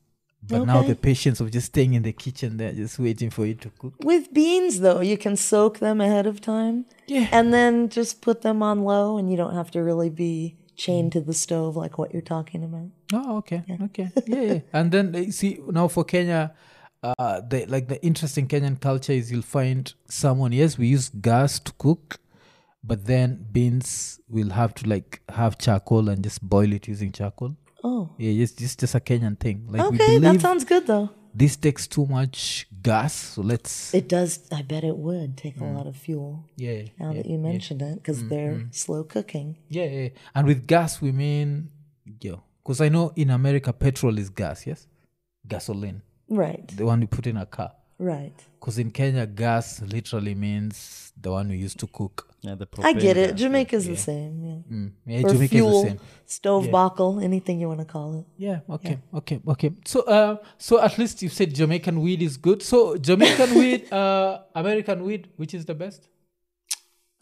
[0.47, 3.63] But now the patience of just staying in the kitchen there, just waiting for it
[3.63, 3.95] to cook.
[4.05, 6.85] with beans though, you can soak them ahead of time.
[7.07, 7.29] Yeah.
[7.33, 11.13] and then just put them on low, and you don't have to really be chained
[11.13, 12.89] to the stove like what you're talking about.
[13.13, 14.61] Oh, okay, okay, yeah, yeah.
[14.73, 16.55] And then you see now for Kenya,
[17.03, 20.53] uh, the like the interesting Kenyan culture is you'll find someone.
[20.53, 22.19] Yes, we use gas to cook,
[22.83, 27.57] but then beans will have to like have charcoal and just boil it using charcoal.
[27.83, 29.67] Oh, Yeah, it's just just a Kenyan thing.
[29.69, 31.11] Like we okay, that sounds good though.
[31.35, 34.49] This takes too much gas, so let's It does.
[34.53, 35.77] I bet it would take a mm.
[35.77, 36.45] lot of fuel.
[36.57, 36.83] yeah.
[36.99, 38.75] Now yeah, that you mentioned it, because mm, they're mm.
[38.75, 39.59] slow cooking.
[39.69, 40.09] yeah, yeah.
[40.35, 41.71] And with gas, we mean
[42.21, 44.67] yeah, because I know in America petrol is gas.
[44.67, 44.87] Yes,
[45.47, 47.73] gasoline, Right, the one we put in a car.
[47.99, 48.35] right.
[48.61, 52.34] Because in Kenya, gas literally means the one we use to cook.
[52.47, 53.31] Yeah, the I get it.
[53.31, 54.33] gas, Jamaica's the same.
[54.49, 54.75] Yeah.
[54.77, 54.89] Mm.
[55.07, 56.01] Yeah, Or Jamaica fuel, is the same.
[56.27, 58.27] stove buckle, anything you want to call it.
[58.37, 58.61] Yeah.
[58.77, 58.99] Okay.
[59.21, 59.41] Okay.
[59.55, 59.71] Okay.
[59.93, 62.61] So, uh, so at least you said Jamaican weed is good.
[62.63, 66.09] So Jamaican weed, uh, American weed, which is the best?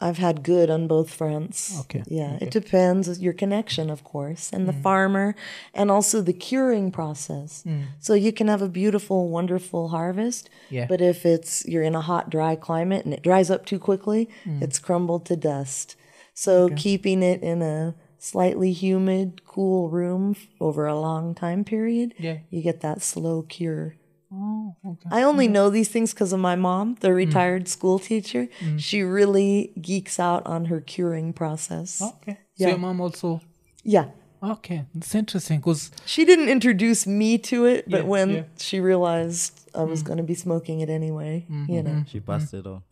[0.03, 1.79] I've had good on both fronts.
[1.81, 4.83] Okay, Yeah, it depends your connection, of course, and the mm.
[4.83, 5.33] farmer,
[5.73, 7.63] and also the curing process.
[7.65, 7.83] Mm.
[7.99, 10.87] So you can have a beautiful, wonderful harvest, Yeah.
[10.89, 14.29] but if it's you're in a hot, dry climate and it dries up too quickly,
[14.45, 14.61] mm.
[14.61, 15.95] it's crumbled to dust.
[16.33, 22.37] So keeping it in a slightly humid, cool room over a long time period, Yeah.
[22.49, 23.95] you get that slow cure.
[24.33, 25.09] Oh, okay.
[25.11, 27.15] I only know these things because of my mom, the mm.
[27.15, 28.47] retired school teacher.
[28.59, 28.79] Mm.
[28.79, 32.01] She really geeks out on her curing process.
[32.01, 32.39] Okay.
[32.55, 33.41] So your mom also.
[33.83, 34.07] Yeah.
[34.41, 38.43] Okay, it's interesting because She didn't introduce me to it, but Yeah, when yeah.
[38.57, 40.07] she realized I was mm.
[40.07, 41.81] going to be smoking it anyway, you mm-hmm, know.
[41.83, 42.09] Mm-hmm.
[42.11, 42.83] She passed it on.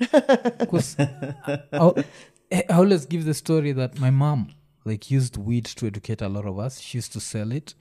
[0.60, 2.04] because I,
[2.54, 4.54] I always give the story that my mom
[4.86, 6.80] like used weed to educate a lot of us.
[6.80, 7.76] She used to sell it,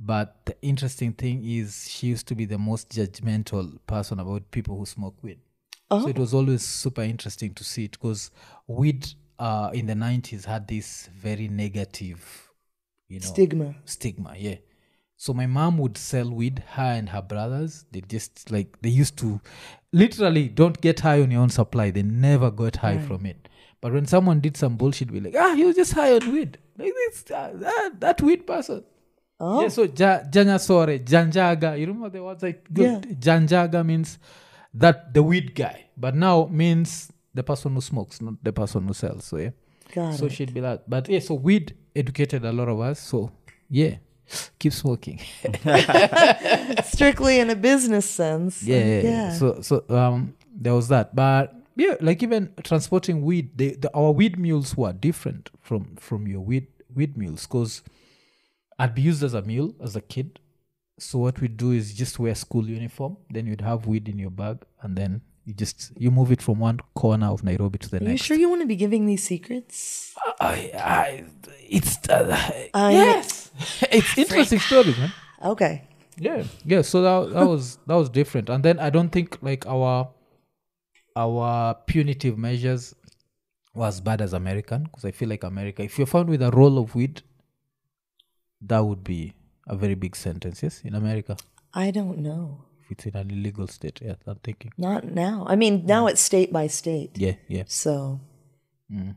[0.00, 4.78] but the interesting thing is she used to be the most judgmental person about people
[4.78, 5.40] who smoke weed.
[5.90, 6.02] Oh.
[6.02, 8.30] So it was always super interesting to see it because
[8.66, 9.08] weed
[9.38, 12.50] uh, in the nineties had this very negative,
[13.08, 13.74] you know, Stigma.
[13.86, 14.56] stigma yeah.
[15.16, 17.84] So my mom would sell weed her and her brothers.
[17.90, 19.40] They just like they used to
[19.92, 21.90] literally don't get high on your own supply.
[21.90, 23.48] They never got high from it.
[23.80, 26.58] But when someone did some bullshit be like ah you just high on weed.
[26.76, 28.84] Like this uh, that, that weed person
[29.40, 33.00] Oh, Yeah, so ja, Janyasore, Janjaga, you remember the words I Yeah.
[33.00, 34.18] Janjaga means
[34.74, 38.92] that the weed guy, but now means the person who smokes, not the person who
[38.94, 39.24] sells.
[39.24, 39.50] So yeah,
[39.94, 40.32] got so it.
[40.32, 40.90] she'd be that.
[40.90, 42.98] But yeah, so weed educated a lot of us.
[43.00, 43.30] So
[43.70, 43.96] yeah,
[44.58, 45.20] keep smoking.
[46.84, 48.62] Strictly in a business sense.
[48.62, 49.02] yeah, yeah, yeah.
[49.02, 49.32] yeah.
[49.34, 54.10] So so um, there was that, but yeah, like even transporting weed, they, the, our
[54.10, 57.82] weed mules were different from from your weed weed mules because
[58.78, 60.38] I'd be used as a mule as a kid.
[60.98, 63.16] So what we do is just wear school uniform.
[63.30, 66.58] Then you'd have weed in your bag, and then you just you move it from
[66.58, 68.08] one corner of Nairobi to the next.
[68.08, 70.14] Are you sure you want to be giving these secrets?
[70.40, 71.24] I, I,
[71.68, 72.36] it's uh,
[72.74, 73.50] I- yes,
[73.92, 75.12] it's interesting story, man.
[75.44, 75.84] Okay.
[76.20, 76.82] Yeah, yeah.
[76.82, 80.10] So that that was that was different, and then I don't think like our
[81.16, 82.94] our punitive measures
[83.74, 86.50] was as bad as American because I feel like America, if you're found with a
[86.50, 87.22] roll of weed,
[88.60, 89.34] that would be
[89.66, 90.62] a very big sentence.
[90.62, 91.36] Yes, in America,
[91.74, 92.64] I don't know.
[92.82, 94.00] if it's in an illegal state.
[94.02, 94.72] Yeah, I'm thinking.
[94.78, 95.46] Not now.
[95.48, 97.18] I mean, now it's state by state.
[97.18, 97.64] Yeah, yeah.
[97.66, 98.20] So,
[98.92, 99.14] mm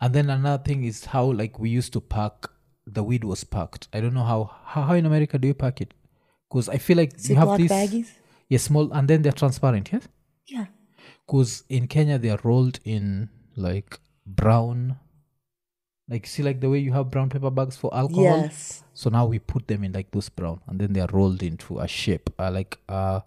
[0.00, 2.48] And then another thing is how like we used to pack
[2.86, 3.88] the weed was packed.
[3.92, 5.94] I don't know how how, how in America do you pack it?
[6.48, 8.10] Because I feel like you have these baggies?
[8.48, 9.90] yeah small and then they're transparent.
[9.92, 10.08] Yes.
[10.46, 10.66] Yeah.
[11.26, 14.96] because in Kenya they are rolled in like brown,
[16.10, 18.24] like see like the way you have brown paper bags for alcohol.
[18.24, 18.82] Yes.
[18.94, 21.78] So now we put them in like those brown, and then they are rolled into
[21.78, 23.20] a shape, uh, like uh,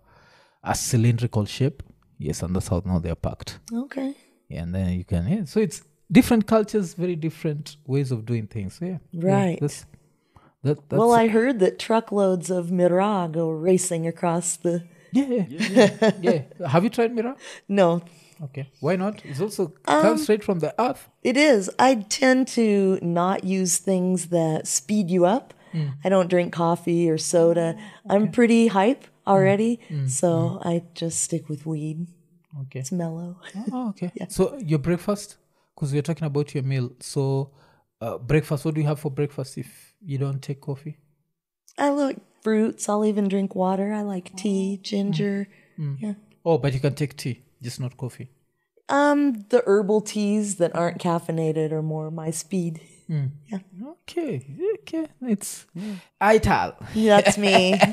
[0.63, 1.81] a cylindrical shape.
[2.19, 3.59] Yes, and that's how now they are packed.
[3.73, 4.13] Okay.
[4.49, 5.45] Yeah, and then you can yeah.
[5.45, 8.75] So it's different cultures, very different ways of doing things.
[8.75, 9.57] So yeah, yeah, Right.
[9.59, 9.85] that's,
[10.63, 14.83] that, that's well, I heard that truckloads of miraa go racing across the.
[15.11, 16.41] yeah, yeah, yeah.
[16.67, 17.35] Have you tried miraa?
[17.67, 18.01] No,
[18.43, 19.23] Okay, why not?
[19.25, 21.09] It's also Um, comes straight from the earth.
[21.23, 21.69] it is.
[21.79, 25.53] I tend to not use things that speed you up.
[25.71, 25.87] Hmm.
[26.03, 27.77] I don't drink coffee or soda.
[28.09, 30.01] I'm pretty hype already, hmm.
[30.01, 30.07] Hmm.
[30.07, 32.07] so I just stick with weed.
[32.63, 32.79] Okay.
[32.79, 33.37] It's mellow.
[33.55, 34.11] Oh, oh okay.
[34.29, 35.37] So your breakfast,
[35.73, 36.91] because we're talking about your meal.
[36.99, 37.51] So
[38.01, 38.65] uh, breakfast.
[38.65, 40.97] What do you have for breakfast if you don't take coffee?
[41.77, 42.89] I like fruits.
[42.89, 43.93] I'll even drink water.
[43.93, 44.83] I like tea, oh.
[44.83, 45.47] ginger.
[45.77, 46.13] Yeah.
[46.45, 48.29] Oh, but you can take tea, just not coffee.
[48.89, 52.81] Um, the herbal teas that aren't caffeinated are more my speed.
[53.07, 53.59] Yeah,
[54.01, 54.41] Okay.
[54.79, 55.07] Okay.
[55.21, 55.65] It's
[56.19, 56.75] ital.
[56.95, 57.79] that's me.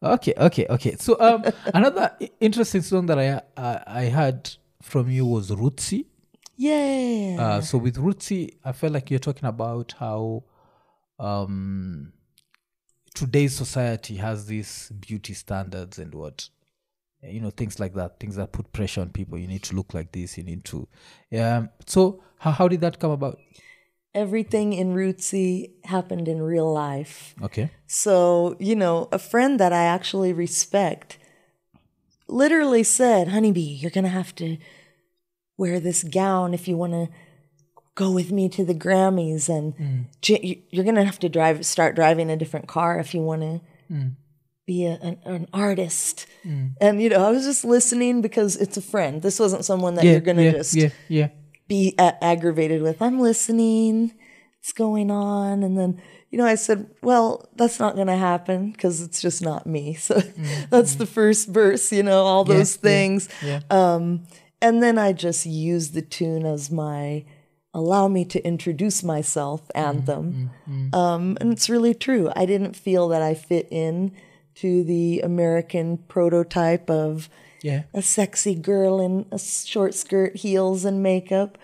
[0.00, 0.32] Okay.
[0.36, 0.66] Okay.
[0.70, 0.94] Okay.
[0.96, 4.48] So um, another interesting song that I uh, I heard
[4.80, 6.06] from you was Rootsy.
[6.56, 7.36] yeah.
[7.40, 10.44] Uh, so with Rootsy, I felt like you're talking about how
[11.18, 12.12] um,
[13.14, 16.48] today's society has these beauty standards and what
[17.22, 19.36] you know things like that things that put pressure on people.
[19.38, 20.86] You need to look like this you need to
[21.38, 23.38] um so how, how did that come about?
[24.14, 27.34] Everything in Rootsy happened in real life.
[27.42, 27.70] okay.
[27.86, 31.18] So, you know, a friend that I actually respect
[32.28, 34.56] literally said, Honeybee, you're going to have to
[35.56, 37.08] wear this gown if you want to
[37.94, 39.48] go with me to the Grammys.
[39.48, 43.20] And j- you're going to have to drive, start driving a different car if you
[43.22, 43.60] want to
[44.68, 46.26] be a, an, an artist.
[46.80, 49.20] And, you know, I was just listening because it's a friend.
[49.22, 51.28] This wasn't someone that you're going to yeah, just yeah yeah
[51.66, 53.02] be a- aggravated with.
[53.02, 54.12] I'm listening.
[54.60, 55.62] What's going on?
[55.62, 56.00] And then,
[56.30, 59.94] you know, I said, well, that's not going to happen because it's just not me.
[60.06, 60.20] So
[60.70, 62.86] that's the first verse, you know, all those Mm-hmm.
[62.86, 63.28] yeah, things.
[63.42, 63.60] yeah.
[63.70, 64.26] Um,
[64.60, 67.24] and then I just used the tune as my
[67.74, 70.50] allow me to introduce myself anthem.
[70.68, 70.94] Mm-hmm.
[70.94, 72.30] Um, and it's really true.
[72.34, 74.12] I didn't feel that I fit in
[74.60, 77.28] to the American prototype of
[77.62, 81.58] yeah a sexy girl in a short skirt, heels, and makeup.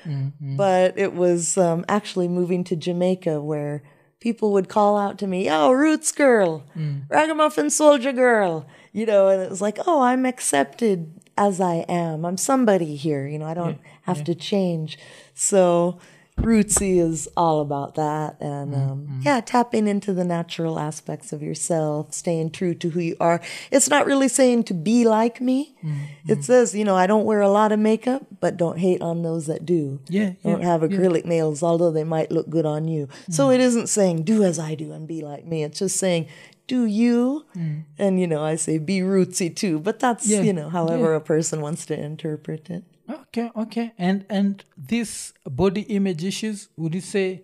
[0.57, 3.83] But it was um, actually moving to Jamaica where
[4.21, 6.65] people would call out to me, "Oh, Roots girl,
[7.09, 12.25] ragamuffin soldier girl," you know, and it was like, "Oh, I'm accepted as I am.
[12.25, 13.27] I'm somebody here.
[13.27, 14.99] You know, I don't have to change."
[15.35, 15.99] So.
[16.39, 18.37] Rootsy is all about that.
[18.41, 19.21] And um, mm-hmm.
[19.23, 23.41] yeah, tapping into the natural aspects of yourself, staying true to who you are.
[23.71, 25.75] It's not really saying to be like me.
[25.83, 26.33] Mm-hmm.
[26.33, 29.23] It says, you know, I don't wear a lot of makeup, but don't hate on
[29.23, 30.01] those that do.
[30.09, 33.09] Yeah, Don't yeah, have acrylic nails, although they might look good on you.
[33.31, 33.55] So mm-hmm.
[33.55, 35.65] it isn't saying do as I do and be like me.
[35.65, 36.29] It's just saying
[36.67, 37.45] do you.
[37.57, 37.85] Mm.
[37.99, 39.79] And, you know, I say be rootsy too.
[39.79, 42.85] But that's, Yeah, you know, however a person wants to interpret it.
[43.09, 47.43] Okay okay and and this body image issues would you say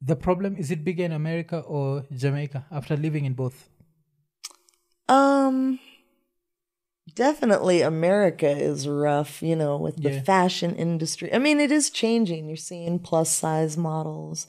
[0.00, 3.68] the problem is it bigger in america or jamaica after living in both
[5.08, 5.78] Um,
[7.14, 10.22] definitely America is rough, you know, with the Yeah.
[10.22, 11.32] fashion industry.
[11.32, 12.48] I mean, it is changing.
[12.48, 14.46] You're seeing plus size models.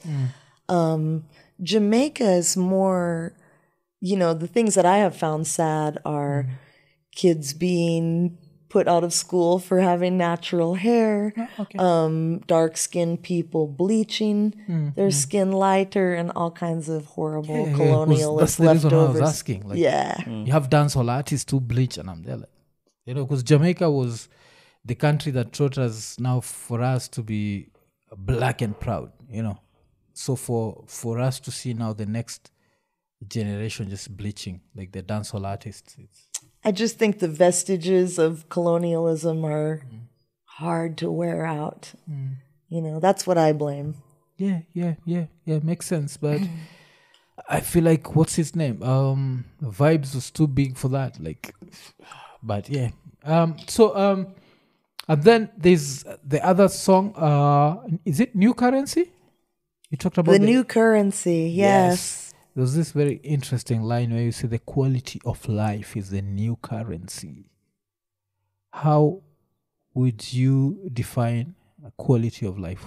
[0.68, 1.24] Um,
[1.62, 3.34] Jamaica is more,
[4.00, 6.46] you know, the things that I have found sad are
[7.14, 8.38] kids being
[8.74, 11.78] put out of school for having natural hair, oh, okay.
[11.78, 15.22] um, dark skinned people bleaching hmm, their hmm.
[15.24, 18.96] skin lighter, and all kinds of horrible Yeah, yeah, 'cause colonialist that's the reason why
[18.96, 19.28] I was leftovers.
[19.34, 19.60] asking.
[19.68, 20.12] Like, yeah.
[20.26, 20.42] Hmm.
[20.46, 22.56] You have dancehall artists who bleach, and I'm there, like,
[23.06, 24.28] you know, because Jamaica was
[24.84, 27.68] the country that taught us now for us to be
[28.16, 29.58] black and proud, you know.
[30.14, 32.50] So for for us to see now the next
[33.36, 36.23] generation just bleaching, like the dancehall artists, it's
[36.64, 39.82] I just think the vestiges of colonialism are
[40.44, 41.92] hard to wear out.
[42.68, 43.96] You know, that's what I blame.
[44.38, 46.16] yeah, yeah, yeah, yeah, makes sense.
[46.16, 46.40] But
[47.48, 48.82] I feel like what's his name?
[48.82, 51.20] Um, vibes was too big for that.
[51.20, 51.54] Like,
[52.42, 52.90] but yeah.
[53.24, 54.28] Um, so um,
[55.08, 57.14] and then there's the other song.
[57.16, 59.12] Uh, is it New Currency?
[59.90, 62.16] You talked about The new currency, yes.
[62.16, 62.23] There
[62.54, 66.56] was this very interesting line where you say the quality of life is the new
[66.62, 67.50] currency.
[68.72, 69.22] How
[69.94, 72.86] would you define a quality of life?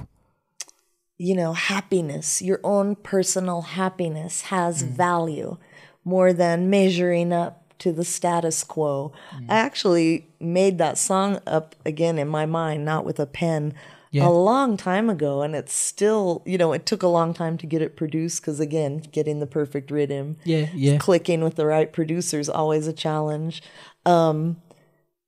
[1.17, 4.89] You know, happiness, your own personal happiness has mm.
[4.89, 5.57] value
[6.03, 9.11] more than measuring up to the status quo.
[9.35, 9.45] Mm.
[9.49, 13.73] I actually made that song up again in my mind, not with a pen.
[14.11, 14.27] Yeah.
[14.27, 17.65] A long time ago, and it's still, you know, it took a long time to
[17.65, 20.37] get it produced because, again, getting the perfect rhythm.
[20.45, 20.97] Yeah, yeah.
[20.97, 23.61] clicking with the right producer is always a challenge.
[24.05, 24.61] Um,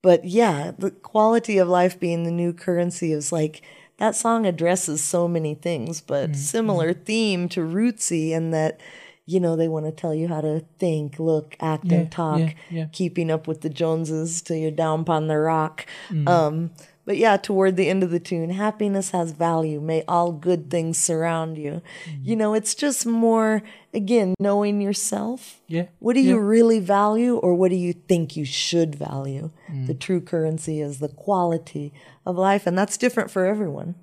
[0.02, 3.62] but yeah, the quality of life being the new currency is like
[3.98, 8.80] that song addresses so many things, but similar theme to Rootsy in that,
[9.26, 12.40] you know, they want to tell you how to think, look, act, Yeah, and talk,
[12.40, 12.86] yeah, yeah.
[12.94, 15.86] keeping up with the Joneses till you're down upon the rock.
[16.26, 16.72] Um,
[17.10, 19.82] but yeah, toward the end of the tune, happiness has value.
[19.82, 21.82] May all good things surround you.
[22.06, 22.22] Mm-hmm.
[22.22, 23.64] You know, it's just more,
[23.96, 25.60] again, knowing yourself.
[25.68, 25.88] Yeah.
[25.98, 26.34] What do yeah.
[26.36, 29.50] you really value, or what do you think you should value?
[29.72, 29.88] Mm.
[29.88, 31.94] The true currency is the quality
[32.28, 33.96] of life, and that's different for everyone.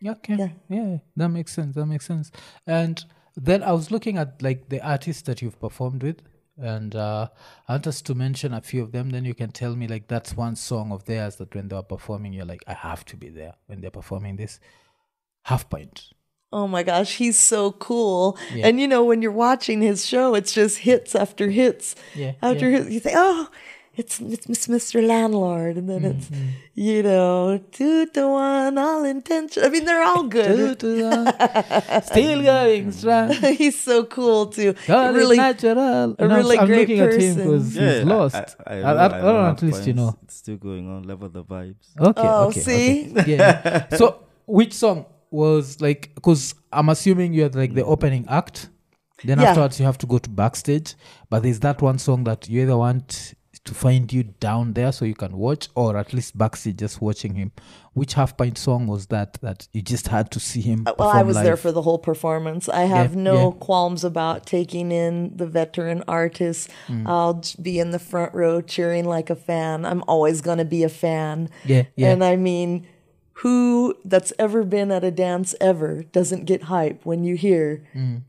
[0.00, 0.52] Yeah, Okay.
[0.68, 0.96] Yeah.
[1.14, 1.76] that makes sense.
[1.76, 2.32] That makes sense.
[2.66, 3.04] And
[3.36, 6.22] then I was looking at like the artists that you've performed with,
[6.58, 7.28] and uh,
[7.68, 9.10] I want us to mention a few of them.
[9.10, 11.82] Then you can tell me like that's one song of theirs that when they were
[11.82, 14.58] performing, you're like, I have to be there when they're performing this.
[15.42, 16.12] Half pint.
[16.52, 18.38] Oh my gosh, he's so cool.
[18.54, 18.68] Yeah.
[18.68, 22.70] And you know, when you're watching his show, it's just hits after hits Yeah, after
[22.70, 22.78] yeah.
[22.78, 22.90] hits.
[22.90, 23.48] You think, oh,
[23.96, 25.06] it's it's Mr.
[25.06, 26.48] Landlord, and then it's Mm-hmm.
[26.74, 29.64] you know two to one, all intention.
[29.64, 30.80] I mean, they're all good.
[32.04, 33.32] Still going strong.
[33.56, 34.74] he's so cool too.
[34.86, 35.78] God is really, natural.
[35.78, 37.36] a And I'm- really I'm great looking at him person.
[37.36, 38.34] because Yeah, he's lost.
[38.34, 40.18] I, I, I, I- I- I, I don't know, at least you know.
[40.22, 41.02] It's still going on.
[41.04, 41.86] Level the vibes.
[41.98, 42.22] Okay.
[42.22, 43.12] Oh, okay, see?
[43.16, 43.24] okay.
[43.36, 43.88] Yeah.
[43.96, 46.12] so which song was like?
[46.14, 48.68] Because I'm assuming you had like the opening act.
[49.24, 49.48] Then Yeah.
[49.50, 50.94] afterwards you have to go to backstage.
[51.30, 53.32] But there's that one song that you either want
[53.64, 57.34] to find you down there so you can watch, or at least backseat just watching
[57.34, 57.52] him.
[57.94, 60.84] Which half pint song was that that you just had to see him?
[60.86, 62.68] Uh, Well, I perform was there for the whole performance.
[62.68, 63.58] I have Yeah, no yeah.
[63.58, 66.68] qualms about taking in the veteran artists.
[66.88, 67.04] Mm.
[67.06, 69.84] I'll be in the front row cheering like a fan.
[69.86, 71.48] I'm always going to be a fan.
[71.64, 72.10] Yeah, yeah.
[72.12, 72.86] And I mean,
[73.40, 78.22] who that's ever been at a dance ever doesn't get hype when you hear Mm,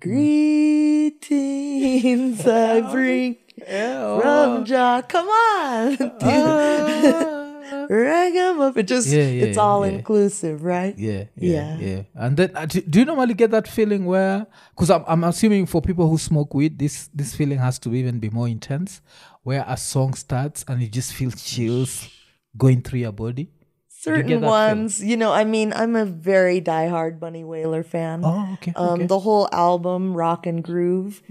[1.29, 5.03] greetings I bring from Jah.
[5.07, 5.97] Come on.
[7.89, 8.79] Ragamuffin.
[8.79, 9.93] It just, Yeah, yeah, it's all yeah.
[9.93, 10.97] inclusive, right?
[10.97, 11.77] Yeah, yeah, Yeah.
[11.77, 12.01] yeah.
[12.15, 14.45] And then, uh, do, do you normally get that feeling where?
[14.71, 18.19] Because I'm, I'm assuming for people who smoke weed, this this feeling has to even
[18.19, 19.01] be more intense,
[19.43, 22.09] where a song starts and you just feel chills
[22.57, 23.49] going through your body.
[24.07, 25.03] Certain ones.
[25.03, 28.21] You know i mean i'm a very diehard bunny wailer fan.
[28.23, 28.73] Oh, okay.
[28.75, 29.05] um okay.
[29.07, 31.21] the whole album rock and groove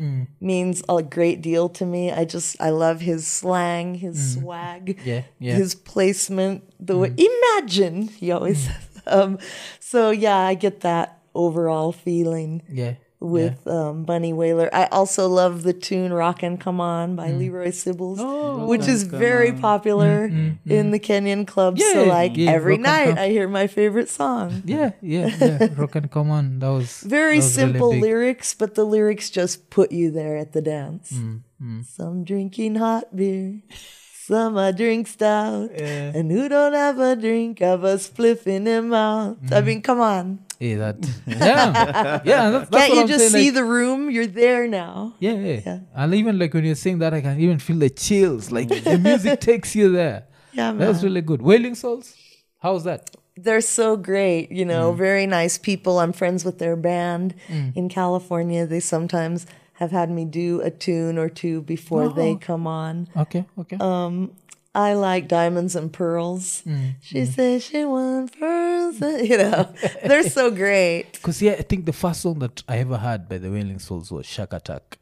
[0.41, 2.13] means a great deal to me.
[2.13, 5.55] I just i love his slang his swag Yeah, yeah.
[5.55, 8.83] his placement the way imagine he always says.
[9.07, 9.39] Um
[9.79, 12.63] so yeah i get that overall feeling.
[12.69, 12.95] Yeah.
[13.19, 14.69] With um, Bunny Wailer.
[14.75, 17.39] I also love the tune "Rockin' Come On" by Mm.
[17.39, 20.27] Leroy Sibbles, Oh, which is very popular
[20.67, 21.83] in the Kenyan clubs.
[21.83, 24.63] so, like yeah, every night, I hear my favorite song.
[24.69, 25.69] Yeah, yeah, yeah.
[25.81, 26.59] Rock and come on.
[26.61, 28.03] That was Very that was simple big.
[28.03, 31.13] lyrics, but the lyrics just put you there at the dance.
[31.13, 33.63] Mm, Some drinking hot beer,
[34.29, 38.93] some I drink stout, and who don't have a drink of a spliff in him
[38.93, 39.41] out.
[39.43, 39.53] Mm.
[39.57, 40.41] I mean, come on.
[40.59, 40.97] Yeah, that.
[41.27, 42.51] Yeah, yeah.
[42.51, 44.11] That's, that's Can't you I'm just saying, see like- the room?
[44.11, 45.15] You're there now.
[45.19, 45.79] Yeah, yeah, Yeah.
[45.95, 48.51] And even like when you're saying that, I can even feel the chills.
[48.51, 48.83] Like mm.
[48.85, 50.25] the music takes you there.
[50.53, 50.79] Yeah, man.
[50.79, 51.43] That's really good.
[51.43, 52.15] Wailing Souls,
[52.61, 53.11] how's that?
[53.37, 54.97] they're so great, you know, mm.
[54.97, 55.99] very nice people.
[56.01, 57.77] I'm friends with their band mm.
[57.77, 58.67] in California.
[58.67, 62.39] They sometimes have had me do a tune or two before they oh.
[62.39, 63.09] come on.
[63.15, 63.77] Okay, okay.
[63.79, 64.33] Um,
[64.77, 66.63] I like Diamonds and Pearls.
[67.01, 69.01] She says she wants pearls.
[69.01, 69.73] You know,
[70.05, 71.05] they're so great.
[71.13, 74.13] Because yeah, I think the first song that I ever heard by the Wailing Souls
[74.13, 74.99] was Shack Attack.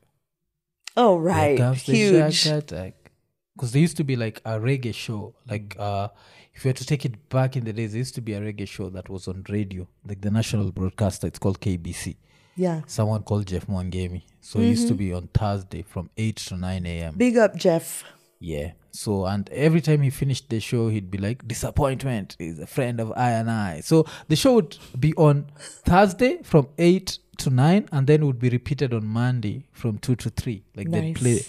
[0.97, 1.59] Oh, right.
[1.75, 2.45] Huge.
[2.45, 5.35] Because there used to be like a reggae show.
[5.49, 6.09] Like uh
[6.55, 8.41] if you had to take it back in the days, there used to be a
[8.41, 11.27] reggae show that was on radio, like the national broadcaster.
[11.27, 12.17] It's called KBC.
[12.55, 12.83] Yeah.
[12.87, 14.23] Someone called Jeff Mwangemi.
[14.41, 17.15] So it used to be on Thursday from 8 to 9 a.m.
[17.17, 18.05] Big up, Jeff.
[18.39, 18.73] Yeah.
[18.95, 23.01] So and every time he finished the show, he'd be like, "Disappointment is a friend
[23.01, 25.47] of I and I." So the show would be on
[25.85, 30.31] Thursday from eight to nine, and then would be repeated on Monday from two to
[30.31, 30.63] three.
[30.77, 31.19] Like they Nice.
[31.21, 31.41] play.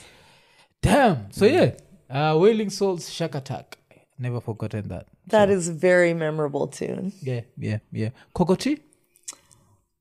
[0.82, 1.32] Damn.
[1.32, 1.72] So yeah,
[2.10, 3.78] uh, Wailing Souls Shack Attack.
[4.18, 5.06] Never forgotten that.
[5.28, 7.14] That is a very memorable tune.
[7.22, 8.10] Yeah, yeah, yeah.
[8.34, 8.80] Kokoti.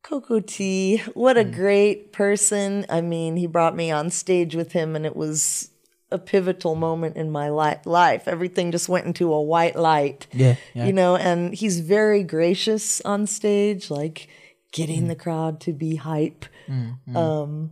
[0.02, 2.84] Cocoa Tea, what a great person.
[2.90, 5.70] I mean, he brought me on stage with him, and it was
[6.10, 8.28] a pivotal moment in my li- life.
[8.28, 10.26] Everything just went into a white light.
[10.32, 10.86] Yeah, yeah.
[10.86, 14.28] You know, and he's very gracious on stage, like
[14.72, 15.08] getting mm.
[15.08, 16.44] the crowd to be hype.
[16.68, 17.16] Mm-hmm.
[17.16, 17.70] Um,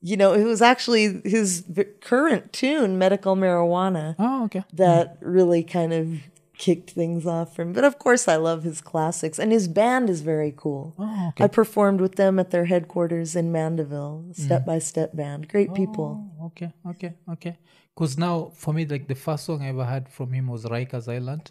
[0.00, 1.64] you know, it was actually his
[2.00, 4.62] current tune, Medical Marijuana, Oh, okay.
[4.74, 5.18] that mm.
[5.22, 6.20] really kind of
[6.58, 7.72] kicked things off for him.
[7.72, 10.94] But of course, I love his classics, and his band is very cool.
[10.98, 11.44] Oh, okay.
[11.44, 15.48] I performed with them at their headquarters in Mandeville, Step by Step Band.
[15.48, 16.30] Great people.
[16.40, 17.58] Oh, okay, okay, okay.
[17.94, 21.08] Because now, for me, like the first song I ever heard from him was Rikers
[21.08, 21.50] Island.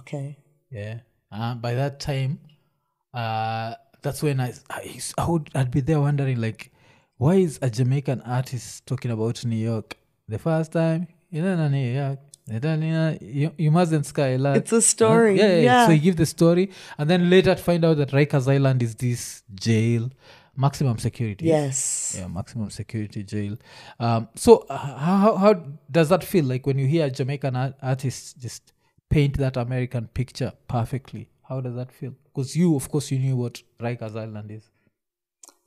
[0.00, 0.38] Okay.
[0.70, 1.00] Yeah.
[1.32, 2.40] Uh, by that time,
[3.14, 6.72] uh, that's when I, I, I would I'd be there wondering like,
[7.16, 9.96] why is a Jamaican artist talking about New York
[10.28, 11.08] the first time?
[11.30, 12.18] You know, New York.
[13.20, 14.06] You You, mustn't.
[14.56, 15.38] It's a story.
[15.38, 15.86] Yeah, yeah, yeah.
[15.86, 19.42] So you give the story, and then later find out that Rikers Island is this
[19.54, 20.10] jail,
[20.56, 21.46] maximum security.
[21.46, 22.16] Yes.
[22.18, 23.56] Yeah, maximum security jail.
[24.00, 25.52] Um, so uh, how, how
[25.90, 28.72] does that feel like when you hear a Jamaican art- artist just
[29.10, 31.28] paint that American picture perfectly?
[31.48, 32.14] How does that feel?
[32.24, 34.70] Because you, of course, you knew what Rikers Island is.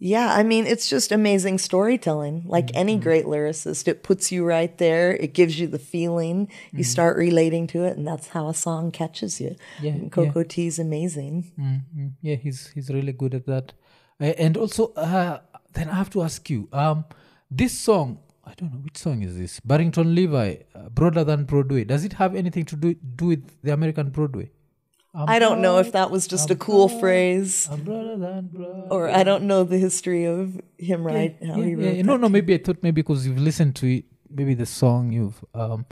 [0.04, 2.43] Yeah, I mean, it's just amazing storytelling.
[2.56, 2.78] Like Mm-hmm.
[2.84, 5.08] any great lyricist, it puts you right there.
[5.26, 6.47] It gives you the feeling.
[6.47, 6.78] Mm-hmm.
[6.80, 9.56] You start relating to it, and that's how a song catches you.
[9.80, 11.52] Yeah, And Cocoa Tea is amazing.
[11.60, 13.74] mm Yeah, he's he's really good at that.
[14.20, 15.39] Uh, and also, uh,
[15.74, 17.06] then I have to ask you, um,
[17.62, 18.18] this song.
[18.43, 19.60] I don't know which song is this.
[19.60, 21.84] Barrington Levy, uh, broader than Broadway.
[21.93, 24.47] Does it have anything to do do with the American Broadway?
[25.14, 28.88] I don't know if that was just a cool phrase, I'm broader than Broadway.
[28.89, 31.36] or I don't know the history of him, right?
[31.41, 32.01] how yeah, he yeah, wrote yeah.
[32.03, 32.30] No, no.
[32.30, 35.43] Maybe I thought maybe because you've listened to it, maybe the song you've.
[35.53, 35.86] um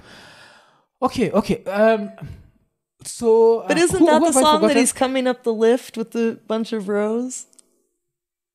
[1.01, 1.63] Okay, okay.
[1.65, 2.11] Um
[3.03, 6.11] So, But uh, isn't who- that the song that he's coming up the lift with
[6.11, 7.47] the bunch of rows?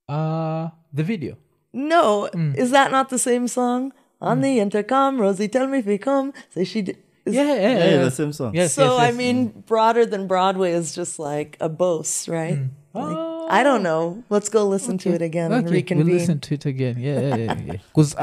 [0.09, 1.37] Uh the video.
[1.73, 2.55] No, Mm.
[2.57, 3.93] is that not the same song?
[4.21, 6.33] On the intercom, Rosie, tell me if you come.
[6.49, 6.97] Say she did.
[7.25, 7.79] Is- Yeah, yeah, yeah.
[7.79, 8.03] Yeah, yeah.
[8.05, 8.55] the same song.
[8.55, 9.17] Yes, So yes, I yes.
[9.17, 12.59] mean, broader than Broadway is just like a boast, right?
[12.93, 13.17] Like,
[13.51, 14.23] I don't know.
[14.31, 15.67] Let's go listen to it again and Oh.
[15.67, 16.07] Okay, reconvene.
[16.07, 16.97] we'll listen to it again.
[16.99, 17.57] Yeah, yeah, yeah.
[17.65, 17.73] yeah.
[17.89, 18.15] Because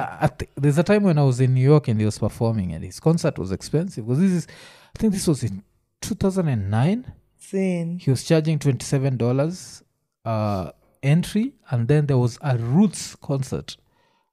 [0.56, 3.00] there's a time when I was in New York and he was performing, and his
[3.00, 4.06] concert was expensive.
[4.08, 4.48] Because this is,
[4.96, 5.64] I think this was in
[6.02, 7.14] 2009.
[7.38, 7.98] Scene.
[8.00, 9.82] he was charging $27
[10.24, 10.72] uh
[11.04, 13.76] entry and then there was a roots concert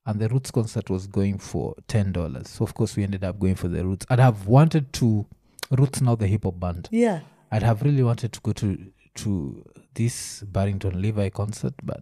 [0.09, 3.55] and the roots concert was going for $10 so of course we ended up going
[3.55, 4.07] for the roots.
[4.09, 5.27] I'd have wanted to
[5.71, 6.89] roots now the hip hop band.
[6.91, 7.21] Yeah.
[7.53, 8.69] i'd have really wanted to go to
[9.17, 12.01] to this barrington levy concert but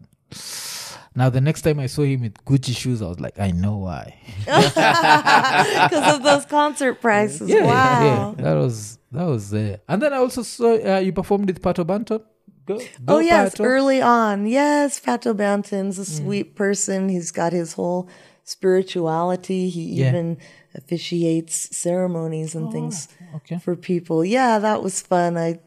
[1.16, 3.76] now the next time i saw him with gucci shoes i was like i know
[3.78, 4.14] why.
[4.46, 7.48] Because of those concert prices.
[7.48, 8.34] yeah, wow.
[8.38, 9.80] yeah, that was that was there.
[9.88, 12.22] And then i also saw uh, you performed with pato banton
[12.66, 13.64] go, go Oh yes, Pato.
[13.64, 14.46] early on.
[14.46, 16.18] Yes, Pato Banton's a Mm.
[16.18, 17.08] sweet person.
[17.08, 18.08] He's got his whole
[18.44, 19.68] spirituality.
[19.68, 20.08] He Yeah.
[20.08, 20.38] even
[20.74, 24.24] officiates ceremonies and things Oh, okay for people.
[24.24, 25.36] Yeah, that was fun.
[25.36, 25.58] I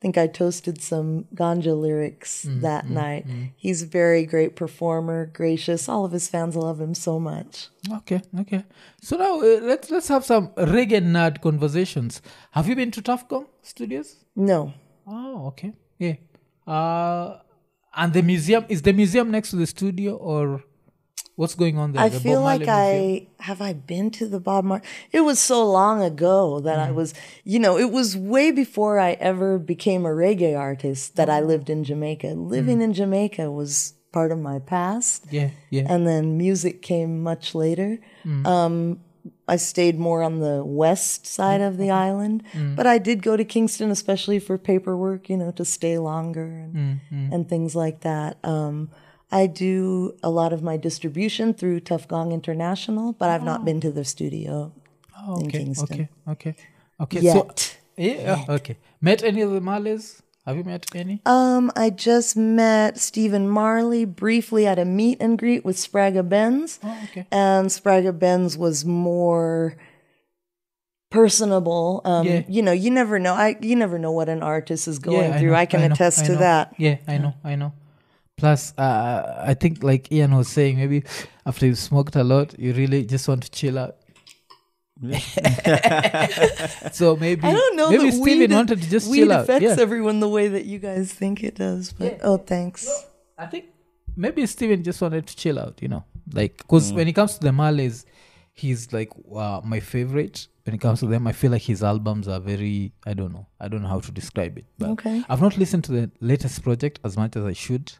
[0.00, 3.26] think I toasted some ganja lyrics Mm, that night.
[3.56, 5.88] He's a very great performer, gracious.
[5.88, 7.68] All of his fans love him so much.
[7.90, 8.64] Okay, okay.
[9.00, 12.22] So now uh, let's let's have some reggae nerd conversations.
[12.52, 14.16] Have you been to Gong Studios?
[14.36, 14.72] No.
[15.06, 15.72] Oh, okay.
[15.98, 16.16] Yeah.
[16.68, 17.38] Uh,
[17.96, 20.62] and the museum is the museum next to the studio or
[21.36, 22.02] what's going on there?
[22.02, 23.26] I The feel Bob like Museum?
[23.40, 24.84] I have I been to the Bob Marley.
[25.12, 26.86] It was so long ago that Mm.
[26.88, 27.14] I was,
[27.44, 31.28] you know, it was way before I ever became a reggae artist that.
[31.30, 32.28] I lived in Jamaica.
[32.56, 32.84] Living Mm.
[32.86, 35.86] in Jamaica was part of my past, Yeah, yeah.
[35.92, 37.98] and then music came much later.
[38.24, 38.46] Mm.
[38.46, 39.00] Um,
[39.48, 41.92] I stayed more on the west side of the mm-hmm.
[41.92, 42.76] island, mm.
[42.76, 46.74] but I did go to Kingston, especially for paperwork, you know, to stay longer and,
[46.74, 47.32] mm-hmm.
[47.32, 48.36] and things like that.
[48.44, 48.90] Um,
[49.30, 53.64] I do a lot of my distribution through Tuff Gong International, but I've not oh.
[53.64, 54.72] been to the studio
[55.26, 56.54] Oh, in okay, Kingston okay, okay,
[57.00, 57.20] okay.
[57.20, 57.78] So, yet.
[57.96, 58.76] yeah, okay.
[59.00, 60.20] Met any of the Marleys?
[60.48, 61.20] Have you met any?
[61.26, 66.80] Um, I just met Stephen Marley briefly at a meet and greet with Spragga Benz.
[66.82, 67.26] Oh, okay.
[67.30, 69.76] and Spragga Benz was more
[71.10, 72.00] personable.
[72.06, 72.42] Um, Yeah.
[72.48, 73.34] You know, you never know.
[73.34, 75.50] I you never know what an artist is going Yeah, through.
[75.50, 76.74] know, I can know, attest I to that.
[76.78, 77.72] Yeah, I know, I know.
[78.38, 81.02] Plus, uh, I think like Ian was saying, maybe
[81.44, 83.96] after you smoked a lot, you really just want to chill out.
[86.92, 87.90] so maybe I don't know.
[87.90, 89.42] Maybe Steven wanted to just weed chill out.
[89.44, 89.76] affects Yeah.
[89.78, 91.92] everyone the way that you guys think it does.
[91.92, 92.88] But oh, thanks.
[93.36, 93.66] I think
[94.16, 97.40] maybe Steven just wanted to chill out, you know, like because when it comes to
[97.40, 98.04] the Marleys,
[98.52, 100.48] he's like uh, my favorite.
[100.64, 102.92] When it comes to them, I feel like his albums are very.
[103.06, 103.46] I don't know.
[103.58, 104.66] I don't know how to describe it.
[104.78, 105.22] But Okay.
[105.28, 107.92] I've not listened to the latest project as much as I should,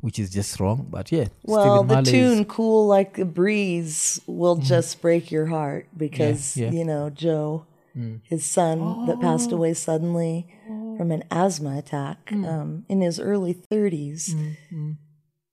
[0.00, 0.86] which is just wrong.
[0.90, 4.62] But yeah, Well, Stephen the Marley is- tune "Cool Like a Breeze" will mm.
[4.62, 6.70] just break your heart because yeah.
[6.70, 7.66] you know Joe,
[7.96, 8.20] mm.
[8.24, 9.56] his son that passed oh.
[9.56, 12.46] away suddenly from an asthma attack mm.
[12.48, 14.34] um, in his early 30s.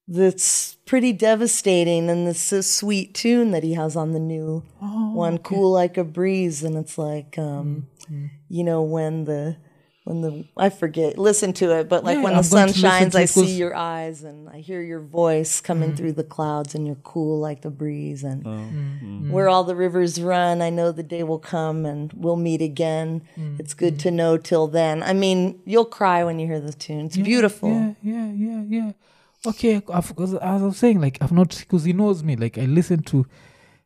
[0.06, 4.64] That's pretty devastating, and this is a sweet tune that he has on the new
[4.82, 7.88] oh, one, "Cool Like a Breeze," and it's like, um,
[8.50, 9.56] you know, when the
[10.04, 13.16] when the I forget, listen to it, but like Yeah, when I'm the sun shines,
[13.16, 15.98] I see your eyes and I hear your voice coming mm.
[15.98, 18.50] through the clouds, and you're cool like the breeze, and oh.
[18.50, 19.02] mm.
[19.02, 19.30] Mm.
[19.32, 23.22] where all the rivers run, I know the day will come and we'll meet again.
[23.60, 25.04] It's good to know till then.
[25.04, 27.06] I mean, you'll cry when you hear the tune.
[27.06, 27.70] It's beautiful.
[27.70, 28.92] Yeah, yeah, yeah, yeah.
[29.46, 32.36] Okay, I've, cause as I was saying, like I've not because he knows me.
[32.36, 33.26] Like I listen to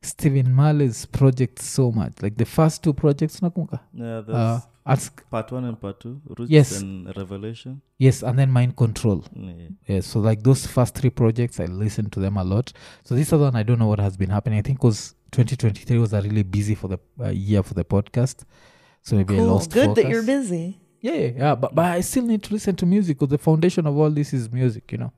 [0.01, 2.13] Stephen Marley's projects so much.
[2.21, 3.79] Like the first two projects, nakumbuka.
[3.93, 6.21] Yeah, there's Uh, ask part one and part two.
[6.37, 6.81] Roots Yes.
[6.81, 7.81] and Revelation.
[7.97, 9.23] yes, and then Mind Control.
[9.35, 9.53] Yeah.
[9.87, 12.73] Yeah, so like those first three projects, I listened to them a lot.
[13.03, 14.59] So this other one, I don't know what has been happening.
[14.59, 18.43] I think was 2023 was a really busy for the uh, year for the podcast.
[19.01, 19.47] So maybe I Cool.
[19.47, 20.79] lost Good that you're busy.
[21.01, 21.55] Yeah, yeah, yeah.
[21.55, 24.33] But, but I still need to listen to music because the foundation of all this
[24.33, 25.11] is music, you know.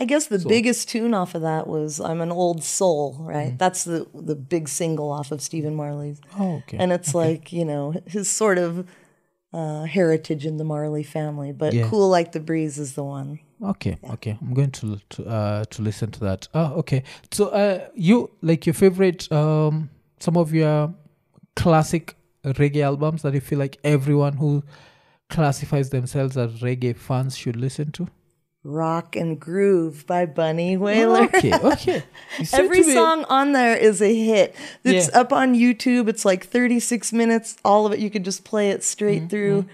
[0.00, 3.58] I guess the biggest tune off of that was "I'm an Old Soul," right?
[3.58, 6.76] That's the the big single off of Stephen Marley's, Oh, okay.
[6.78, 8.86] and it's like you know his sort of
[9.52, 11.52] uh, heritage in the Marley family.
[11.52, 11.88] But Yeah.
[11.88, 13.40] "Cool Like the Breeze" is the one.
[13.62, 14.38] Okay, okay.
[14.40, 16.48] I'm going to to uh to listen to that.
[16.54, 17.02] Oh, okay.
[17.32, 19.90] So uh you like your favorite um
[20.20, 20.94] some of your
[21.56, 24.62] classic reggae albums that you feel like everyone who
[25.28, 28.08] classifies themselves as reggae fans should listen to?
[28.68, 31.22] "Rock and Groove" by Bunny Wailer.
[31.24, 32.02] Okay, okay.
[32.52, 34.54] Every song on there is a hit.
[34.84, 35.20] It's Yeah.
[35.20, 36.08] up on YouTube.
[36.08, 37.56] It's like 36 minutes.
[37.64, 39.66] All of it, you could just play it Mm, straight through.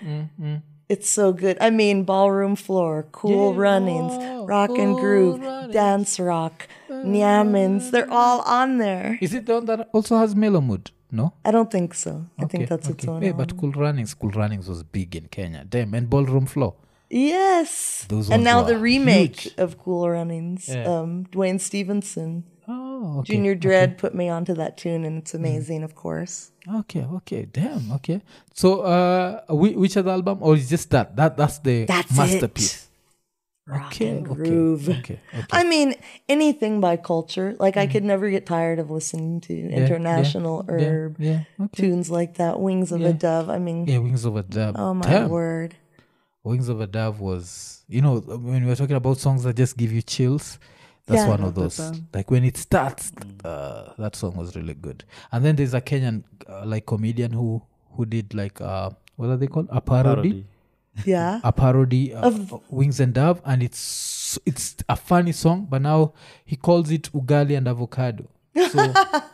[0.88, 1.56] It's so good.
[1.62, 3.60] I mean, Ballroom Floor, Cool Yeah.
[3.60, 5.72] Runnings, Oh, Rock and Groove, Runnings.
[5.72, 7.90] Dance Rock, Nyamins.
[7.90, 9.18] They're all on there.
[9.20, 10.90] Is it the one that also has Mellow Mood?
[11.10, 11.32] No?
[11.44, 12.26] I don't think so.
[12.38, 13.12] I think Okay, that's its okay.
[13.12, 13.22] own.
[13.22, 15.64] Yeah, but Cool Runnings, Cool Runnings was big in Kenya.
[15.64, 16.74] Damn, and Ballroom Floor.
[17.10, 18.04] Yes.
[18.08, 19.54] Those and ones now were the remake huge.
[19.58, 20.84] of Cool Runnings, Yeah.
[20.84, 22.44] um, Dwayne Stephenson.
[22.66, 23.34] Oh, okay.
[23.34, 26.50] Junior Dread put me onto that tune, and it's amazing, of course.
[26.66, 28.22] Okay, okay, damn, okay.
[28.54, 31.14] So, uh, whi- which other album, or is just that?
[31.16, 32.74] That that's the That's masterpiece.
[32.76, 32.80] it.
[33.66, 34.88] Rock Okay, and okay, groove.
[34.88, 35.46] okay, okay.
[35.52, 35.94] I mean,
[36.28, 37.56] anything by culture.
[37.58, 39.54] Like I could never get tired of listening to.
[39.54, 41.82] Yeah, international yeah, herb Yeah, okay.
[41.82, 42.60] tunes like that.
[42.60, 43.08] Wings of Yeah.
[43.08, 43.48] a Dove.
[43.48, 44.76] I mean, Yeah, Wings of a Dove.
[44.78, 45.30] oh my Damn.
[45.30, 45.76] word.
[46.44, 49.76] Wings of a Dove was, you know, when we were talking about songs that just
[49.76, 50.58] give you chills,
[51.06, 51.28] that's Yeah.
[51.28, 51.80] one of those.
[52.12, 53.12] Like when it starts,
[53.44, 55.04] uh, that song was really good.
[55.32, 59.36] And then there's a Kenyan uh, like comedian who who did like uh, what are
[59.36, 59.68] they called?
[59.70, 60.14] A parody.
[60.30, 60.46] Parody.
[61.04, 61.40] Yeah.
[61.42, 65.82] a parody uh, Of- of Wings and Dove, and it's it's a funny song, but
[65.82, 66.12] now
[66.44, 68.28] he calls it ugali and avocado.
[68.70, 68.92] So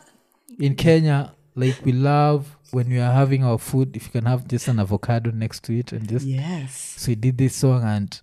[0.59, 4.47] in Kenya, like we love when we are having our food, if you can have
[4.47, 6.95] just an avocado next to it, and just Yes.
[6.97, 8.21] so he did this song, and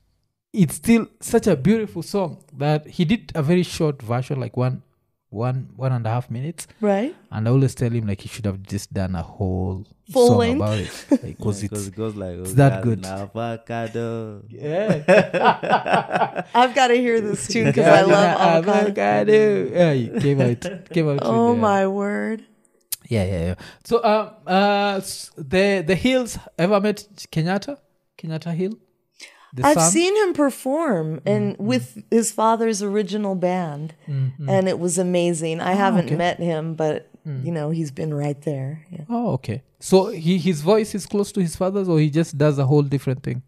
[0.53, 4.83] it's still such a beautiful song that he did a very short version, like one
[5.31, 6.67] one one and a half minutes.
[6.81, 7.15] Right?
[7.31, 10.39] And I always tell him like he should have just done a whole Full song
[10.39, 10.57] length?
[10.57, 14.43] about it, like, cause Yeah, it's it goes like it's that good." avocado.
[14.49, 15.05] yeah.
[16.55, 18.73] I've got to hear this tune because I love avocado.
[18.81, 19.71] avocado.
[19.71, 21.19] Yeah, you came out, came out.
[21.23, 22.45] Oh my word.
[23.09, 23.55] Yeah, yeah, yeah.
[23.85, 25.01] So, um, uh,
[25.37, 26.99] the the Hills ever met
[27.33, 27.79] Kenyatta?
[28.19, 28.75] Kenyatta Hill.
[29.55, 29.91] The I've son?
[29.93, 31.67] seen him perform and Mm-hmm.
[31.73, 35.61] with his father's original band, and it was amazing.
[35.61, 36.17] I haven't okay.
[36.17, 37.09] met him, but
[37.45, 38.87] you know, he's been right there.
[38.91, 39.05] Yeah.
[39.09, 39.63] Oh, okay.
[39.81, 42.83] So he his voice is close to his father's, or he just does a whole
[42.95, 43.43] different thing.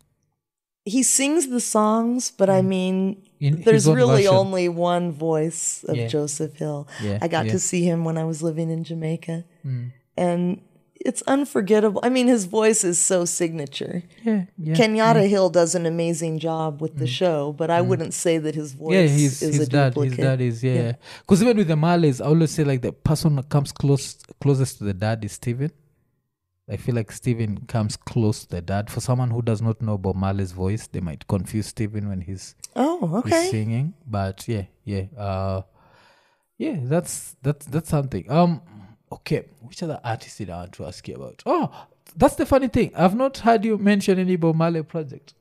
[0.84, 3.29] He sings the songs, but I mean, Mm.
[3.40, 4.34] In there's really version.
[4.34, 6.08] only one voice of Yeah.
[6.08, 6.86] Joseph Hill.
[7.02, 7.52] Yeah, I got yeah.
[7.52, 9.44] to see him when I was living in Jamaica.
[9.66, 9.92] Mm.
[10.16, 10.60] And
[11.02, 12.00] it's unforgettable.
[12.02, 14.02] I mean, his voice is so signature.
[14.22, 14.74] Yeah, yeah.
[14.74, 18.74] Kenyatta Hill does an amazing job with the show, but I wouldn't say that his
[18.74, 18.94] voice Mm.
[18.94, 19.94] yeah, his is his a dad.
[19.94, 20.18] duplicate.
[20.18, 20.92] His dad is yeah.
[21.20, 24.78] Because even with the Marleys, I always say like the person that comes close closest
[24.78, 25.72] to the dad is Steven.
[26.70, 28.90] I feel like Steven comes close to the dad.
[28.90, 32.54] For someone who does not know Bob Marley's voice, they might confuse Steven when he's
[32.76, 33.48] Oh, he's okay.
[33.50, 33.94] singing.
[34.06, 35.62] But yeah, yeah, uh,
[36.58, 36.76] yeah.
[36.82, 38.30] That's that's that's something.
[38.30, 38.62] Um,
[39.10, 39.46] okay.
[39.60, 41.42] Which other artist did I want to ask you about?
[41.44, 42.92] Oh, that's the funny thing.
[42.96, 45.34] I've not heard you mention any Bob Marley project.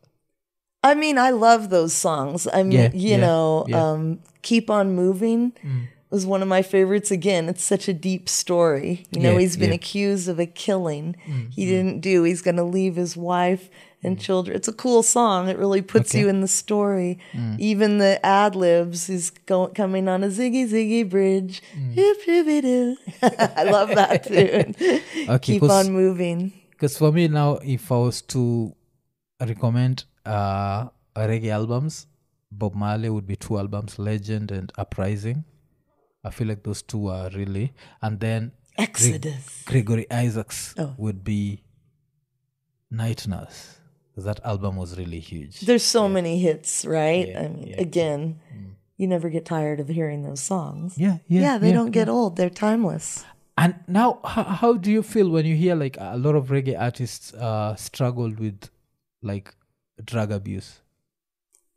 [0.82, 2.48] I mean, I love those songs.
[2.52, 3.76] I mean, Yeah, you yeah, know, yeah.
[3.78, 3.82] Mm.
[3.94, 5.52] um, Keep on Moving
[6.10, 7.12] was one of my favorites.
[7.12, 9.06] Again, it's such a deep story.
[9.12, 9.76] You know, Yeah, he's been yeah.
[9.76, 12.24] accused of a killing Mm, he didn't do.
[12.24, 13.70] He's going to leave his wife
[14.02, 14.56] and children.
[14.56, 15.50] It's a cool song.
[15.50, 16.22] It really puts Okay.
[16.22, 17.20] you in the story.
[17.34, 17.60] Mm.
[17.60, 21.62] Even the ad libs, he's going coming on a ziggy ziggy bridge.
[21.78, 21.94] Mm.
[21.94, 22.98] Hip, hippy, doo.
[23.22, 24.74] I love that tune.
[25.30, 26.54] Okay, Keep on moving.
[26.72, 28.74] Because for me now, if I was to
[29.42, 32.08] recommend uh, reggae albums,
[32.52, 35.44] Bob Marley would be two albums, Legend and Uprising.
[36.30, 37.68] I feel like those two are really.
[38.02, 38.42] And then
[38.78, 39.64] Gre- Exodus.
[39.66, 40.94] Gregory Isaacs Oh.
[40.98, 41.42] would be
[42.92, 43.76] Night Nurse.
[44.18, 45.62] That album was really huge.
[45.62, 47.28] There's so many hits, right?
[47.30, 47.78] Yeah, I mean, yeah.
[47.78, 47.82] Mm.
[47.88, 48.22] again,
[48.98, 50.98] you never get tired of hearing those songs.
[50.98, 51.42] yeah, yeah.
[51.46, 52.36] Yeah, they yeah, don't get old.
[52.36, 53.24] They're timeless.
[53.58, 56.78] And now, how, how do you feel when you hear like a lot of reggae
[56.80, 58.70] artists uh, struggled with
[59.22, 59.48] like
[60.04, 60.82] drug abuse?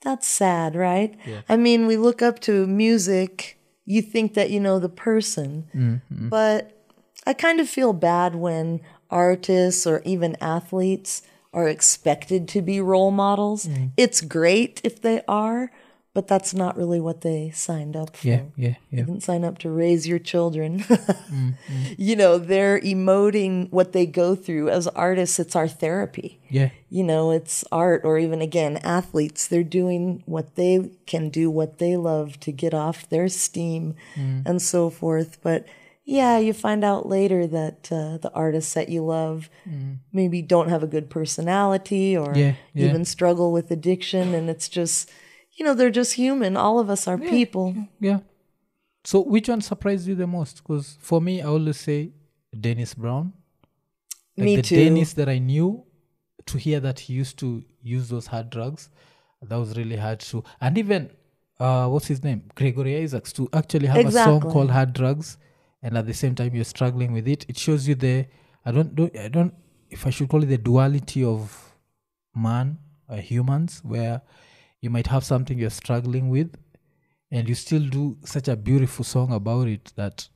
[0.01, 1.17] That's sad, right?
[1.25, 1.43] Yeah.
[1.49, 6.29] I mean, we look up to music, you think that you know the person, Mm-hmm.
[6.29, 6.79] but
[7.27, 8.81] I kind of feel bad when
[9.11, 11.23] artists or even athletes
[11.53, 13.67] are expected to be role models.
[13.67, 13.93] Mm.
[13.97, 15.71] It's great if they are,
[16.15, 18.29] but that's not really what they signed up for.
[18.29, 19.01] Yeah, yeah, yeah.
[19.01, 20.85] They didn't sign up to raise your children.
[21.33, 21.55] Mm,
[21.97, 24.69] You know, they're emoting what they go through.
[24.69, 26.41] As artists, it's our therapy.
[26.51, 29.49] Yeah, You know, it's art, or even again, athletes.
[29.49, 34.43] They're doing what they can do, what they love to get off their steam Mm.
[34.45, 35.39] and so forth.
[35.43, 35.65] But
[36.05, 39.49] yeah, you find out later that uh, the artists that you love
[40.13, 42.37] maybe don't have a good personality or Mm.
[42.37, 42.89] Yeah, yeah.
[42.89, 44.35] even struggle with addiction.
[44.35, 45.11] And it's just,
[45.63, 46.57] you know, they're just human.
[46.57, 47.73] All of us are people.
[48.01, 48.19] yeah.
[49.05, 50.57] So, which one surprised you the most?
[50.57, 52.11] Because for me, I always say
[52.59, 53.33] Dennis Brown.
[54.37, 54.75] Like Me the too.
[54.77, 55.85] Dennis that I knew,
[56.47, 58.91] to hear that he used to use those hard drugs,
[59.41, 60.43] that was really hard to.
[60.61, 61.11] And even,
[61.61, 62.43] uh, what's his name?
[62.57, 65.39] Gregory Isaacs, to actually have a song called Hard Drugs,
[65.81, 67.47] and at the same time you're struggling with it.
[67.49, 68.27] It shows you the,
[68.65, 69.55] I don't, do I don't,
[69.91, 71.75] if I should call it the duality of
[72.35, 74.23] man or humans, where
[74.83, 76.51] you might have something you're struggling with,
[77.31, 80.29] and you still do such a beautiful song about it that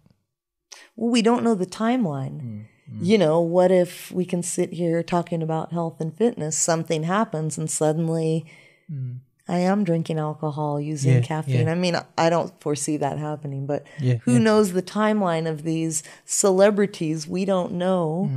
[0.94, 2.40] Well, we don't know the timeline.
[2.40, 2.98] Mm, mm.
[3.00, 7.58] You know, what if we can sit here talking about health and fitness, something happens
[7.58, 8.46] and suddenly
[8.90, 9.16] mm.
[9.48, 11.66] I am drinking alcohol, using Yeah, caffeine.
[11.66, 11.72] yeah.
[11.72, 16.02] I mean, I don't foresee that happening, but Yeah, who knows the timeline of these
[16.24, 17.28] celebrities?
[17.28, 18.30] We don't know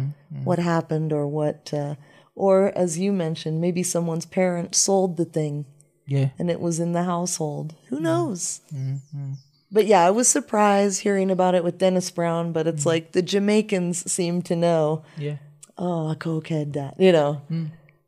[0.44, 1.96] what happened or what, uh,
[2.36, 5.66] or as you mentioned, maybe someone's parent sold the thing
[6.10, 7.74] yeah, and it was in the household.
[7.74, 7.88] Mm.
[7.90, 8.62] Who knows?
[8.74, 9.34] Mm-hmm.
[9.72, 12.70] But yeah, I was surprised hearing about it with Dennis Brown, but Mm.
[12.74, 15.38] it's like the Jamaicans seem to know, yeah.
[15.78, 17.42] oh, a cokehead that, you know.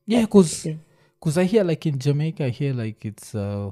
[0.07, 0.75] Yeah, because Yeah.
[1.37, 3.69] I hear like in Jamaica, I hear like it's uh,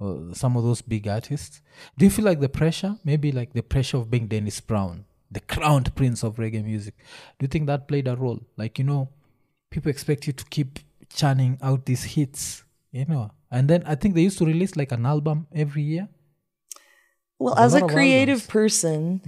[0.00, 1.62] uh, some of those big artists.
[1.96, 2.96] Do you feel like the pressure?
[3.04, 6.94] Maybe like the pressure of being Dennis Brown, the crowned prince of reggae music.
[7.38, 8.40] Do you think that played a role?
[8.56, 9.08] Like you know,
[9.70, 10.80] people expect you to keep
[11.14, 13.30] churning out these hits, you know.
[13.52, 16.08] And then I think they used to release like an album every year.
[17.38, 19.20] Well, There's as a a creative person,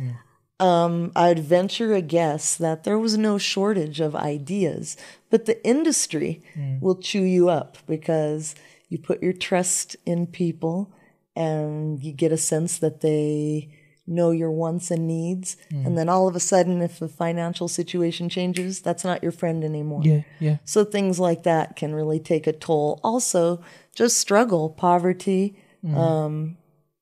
[0.61, 4.97] um, I'd venture a guess that there was no shortage of ideas,
[5.31, 6.43] but the industry
[6.81, 8.55] will chew you up because
[8.89, 10.93] you put your trust in people
[11.37, 13.69] and you get a sense that they
[14.07, 15.57] know your wants and needs.
[15.71, 19.65] And then all of a sudden, if the financial situation changes, that's not your friend
[19.65, 20.03] anymore.
[20.05, 23.01] Yeah, yeah, So things like that can really take a toll.
[23.03, 23.63] Also,
[23.95, 25.57] just struggle, poverty,
[25.95, 26.57] um,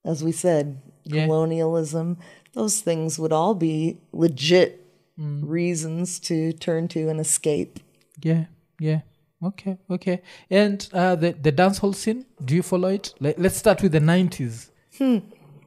[0.04, 1.26] as we said, Yeah.
[1.26, 2.18] colonialism.
[2.52, 4.78] Those things would all be legit
[5.16, 7.78] reasons to turn to and escape.
[8.22, 8.44] yeah,
[8.80, 9.00] yeah.
[9.44, 10.22] Okay, okay.
[10.50, 13.12] And uh, the the dancehall scene, do you follow it?
[13.18, 14.70] Like, let's start with the nineties.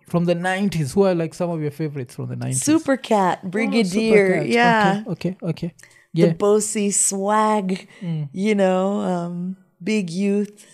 [0.07, 0.93] From the 90s.
[0.93, 2.63] Who are like some of your favorites from the 90s?
[2.63, 4.49] Super Cat, Oh, Brigadier, Supercat.
[4.51, 5.03] yeah.
[5.07, 5.73] Okay, okay, okay.
[6.13, 8.29] The Bossy swag, Mm.
[8.31, 10.65] you know, um, big youth.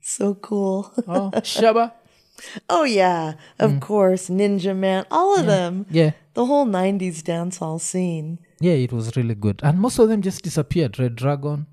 [0.00, 0.90] So cool.
[1.06, 1.92] Oh, Shabba.
[2.70, 3.80] oh, yeah, of Mm.
[3.80, 4.28] course.
[4.30, 5.84] Ninja Man, all of them.
[5.90, 6.12] Yeah.
[6.34, 8.38] The whole 90s dancehall scene.
[8.60, 9.60] Yeah, it was really good.
[9.62, 10.98] And most of them just disappeared.
[10.98, 11.66] Red Dragon,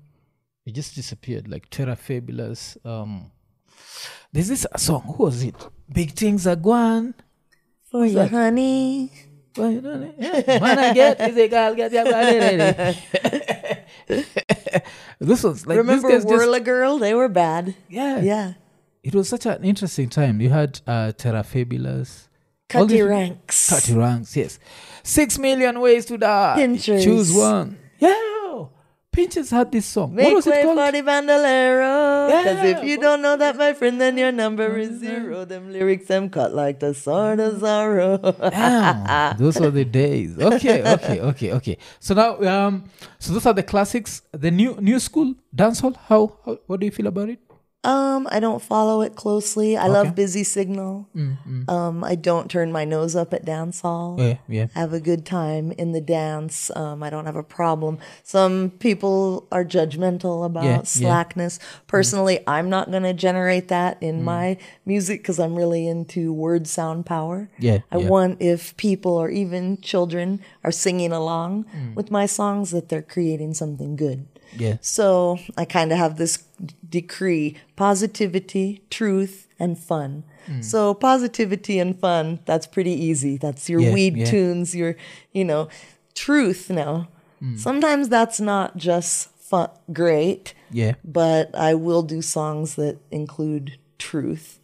[0.66, 1.48] it just disappeared.
[1.48, 2.76] Like Terror Fabulous.
[2.84, 3.30] Um,
[4.32, 5.02] there's this song.
[5.16, 5.54] Who was it?
[5.92, 7.14] Big things are gone.
[7.90, 9.10] For you, honey.
[9.56, 10.58] Well, you know, yeah.
[10.60, 12.98] Man, I get is a girl get your body ready.
[15.20, 16.98] this was like Remember this Whirla Girl?
[16.98, 17.74] They were bad.
[17.88, 18.52] yeah, Yeah.
[19.02, 20.40] It was such an interesting time.
[20.40, 22.28] You had uh, Terror Fabulous.
[22.68, 23.68] Cutty these- ranks.
[23.70, 24.58] Cutty ranks, yes.
[25.02, 26.54] Six million ways to die.
[26.56, 27.02] Pinchers.
[27.04, 27.78] Choose one.
[27.98, 28.14] Yeah.
[29.10, 30.10] Pinchers had this song.
[30.14, 30.78] what Make was it way called?
[30.78, 32.30] for the bandolero.
[32.44, 35.44] Cause if you don't know that, my friend, then your number is zero.
[35.44, 38.20] Them lyrics, them cut like the sword of Zorro.
[38.50, 40.38] Damn, those were the days.
[40.38, 41.78] Okay, okay, okay, okay.
[41.98, 42.84] So now, um,
[43.18, 44.22] so those are the classics.
[44.32, 45.96] The new new school dancehall.
[46.06, 47.40] How, how what do you feel about it?
[47.84, 49.76] Um, I don't follow it closely.
[49.76, 49.92] I Okay.
[49.92, 51.08] love Busy Signal.
[51.68, 54.16] Um, I don't turn my nose up at dance hall.
[54.18, 56.70] Yeah, yeah, have a good time in the dance.
[56.74, 57.98] Um, I don't have a problem.
[58.24, 60.82] Some people are judgmental about Yeah, yeah.
[60.82, 61.58] slackness.
[61.86, 66.66] Personally, I'm not going to generate that in my music because I'm really into word
[66.66, 67.48] sound power.
[67.58, 68.08] Yeah, I yeah.
[68.08, 71.64] want if people or even children are singing along
[71.94, 74.26] with my songs that they're creating something good.
[74.60, 74.76] Yeah.
[74.80, 76.44] So I kind of have this
[76.88, 80.24] decree positivity, truth, and fun.
[80.46, 80.62] Hmm.
[80.62, 83.36] So positivity and fun, that's pretty easy.
[83.36, 84.24] That's your Yeah, weed yeah.
[84.26, 84.96] tunes, your,
[85.32, 85.68] you know,
[86.14, 87.08] truth now.
[87.40, 87.56] Hmm.
[87.56, 90.94] Sometimes that's not just fun, great, Yeah.
[91.04, 94.57] but I will do songs that include truth.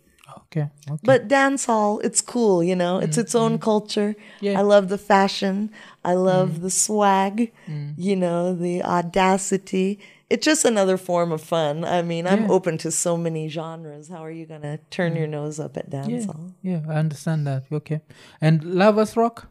[0.56, 0.70] Okay.
[0.88, 1.00] okay.
[1.02, 2.98] But dance hall, it's cool, you know.
[2.98, 3.60] It's mm, its own mm.
[3.60, 4.10] culture.
[4.10, 4.44] Mm-hmm.
[4.44, 4.54] Yeah.
[4.54, 4.58] Mm.
[4.58, 5.70] I love the fashion.
[6.04, 6.62] I love mm.
[6.62, 7.52] the swag,
[7.96, 9.98] you know, the audacity.
[10.30, 11.84] It's just another form of fun.
[11.84, 12.50] I mean, I'm Yeah.
[12.50, 14.08] open to so many genres.
[14.08, 16.54] How are you going to turn your nose up at dance yeah, hall?
[16.62, 17.64] yeah, I understand that.
[17.70, 18.00] Okay.
[18.40, 19.48] And Lovers Rock.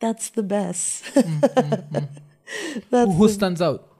[0.00, 1.06] That's the best.
[1.06, 1.22] Who,
[2.90, 3.91] That's who stands out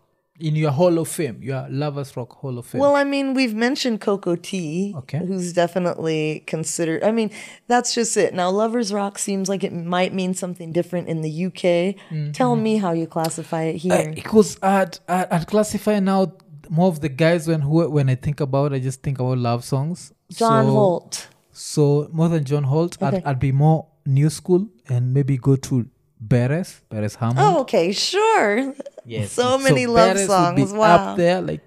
[0.42, 1.38] in your Hall of Fame?
[1.42, 2.80] Your Lovers Rock Hall of Fame.
[2.80, 5.18] Well, I mean, we've mentioned Cocoa Tea, Okay.
[5.18, 7.02] who's definitely considered.
[7.04, 7.30] I mean,
[7.68, 8.34] that's just it.
[8.34, 11.62] Now, Lovers Rock seems like it might mean something different in the UK.
[12.10, 12.32] Mm-hmm.
[12.32, 14.12] Tell me how you classify it Uh, here.
[14.14, 16.32] because I'd, I'd, I'd classify now
[16.68, 19.62] more of the guys when who when I think about I just think about love
[19.64, 20.12] songs.
[20.30, 21.28] John so, Holt.
[21.52, 25.86] So more than John Holt, I'd, I'd be more new school and maybe go to
[26.26, 27.40] Beres, Beres Hammond.
[27.40, 28.74] Oh, okay, sure.
[29.04, 29.32] yes.
[29.32, 31.10] so many love Beres would songs, be wow.
[31.10, 31.66] Up there, like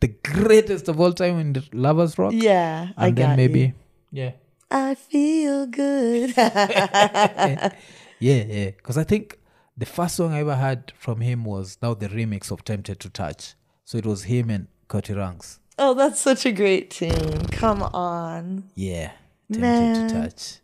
[0.00, 2.32] the greatest of all time in lovers rock.
[2.34, 3.72] Yeah, and I then got maybe you.
[4.10, 4.32] yeah.
[4.70, 6.32] I feel good.
[6.36, 7.72] yeah,
[8.18, 8.70] yeah.
[8.70, 9.38] Because I think
[9.76, 13.10] the first song I ever heard from him was now the remix of Tempted to
[13.10, 13.54] Touch.
[13.84, 15.58] So it was him and Cutty Ranks.
[15.78, 17.46] oh, that's such a great tune.
[17.50, 18.64] Come on.
[18.74, 19.12] Yeah.
[19.52, 20.08] Tempted Man.
[20.08, 20.58] to Touch.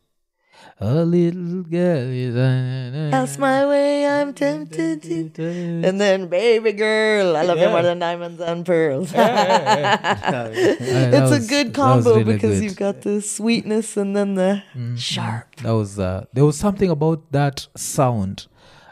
[0.80, 2.34] A little girl is.
[3.11, 5.02] That's my way, I'm tempted
[5.34, 5.82] to.
[5.84, 9.11] And then, baby girl, I love you more than diamonds and pearls.
[9.14, 9.18] it's
[11.32, 14.62] a good combo because you've got the sweetness and then the
[14.96, 15.56] sharp.
[15.56, 18.46] That was uh, there was something about that sound,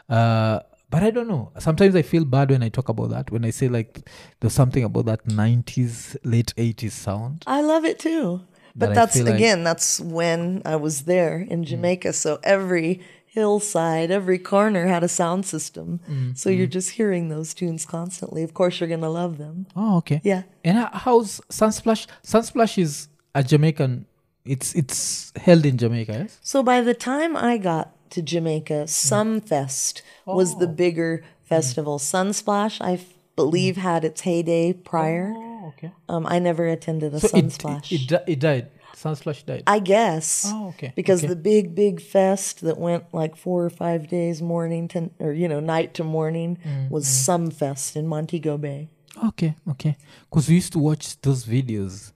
[0.09, 0.59] uh,
[0.89, 1.51] but I don't know.
[1.57, 3.31] Sometimes I feel bad when I talk about that.
[3.31, 4.09] When I say like
[4.41, 7.43] there's something about that '90s, late '80s sound.
[7.47, 8.41] I love it too.
[8.77, 11.65] But But that's like- again, that's when I was there in mm.
[11.65, 12.13] Jamaica.
[12.13, 15.99] So every hillside, every corner had a sound system.
[16.09, 16.77] Mm, so you're mm.
[16.79, 18.43] just hearing those tunes constantly.
[18.43, 19.65] Of course, you're gonna love them.
[19.75, 20.21] Oh, okay.
[20.23, 20.43] Yeah.
[20.63, 22.07] And how- how's Sunsplash?
[22.23, 24.05] Sunsplash is a Jamaican.
[24.45, 26.39] It's it's held in Jamaica, yes.
[26.41, 30.79] So by the time I got to Jamaica, Sumfest was the oh.
[30.83, 31.99] bigger festival.
[31.99, 32.99] Sunsplash, I
[33.35, 35.33] believe, had its heyday prior.
[35.35, 35.91] Oh, okay.
[36.09, 37.91] Um, I never attended a So Sunsplash.
[37.91, 38.67] it, it, it died.
[38.95, 39.63] Sunsplash died.
[39.67, 40.45] I guess.
[40.47, 41.27] Oh, okay, Because okay.
[41.29, 45.47] the big, big fest that went like four or five days, morning to, or, you
[45.47, 48.89] know, night to morning, Mm, was Sumfest in Montego Bay.
[49.23, 49.97] Okay, okay.
[50.29, 52.11] Because we used to watch those videos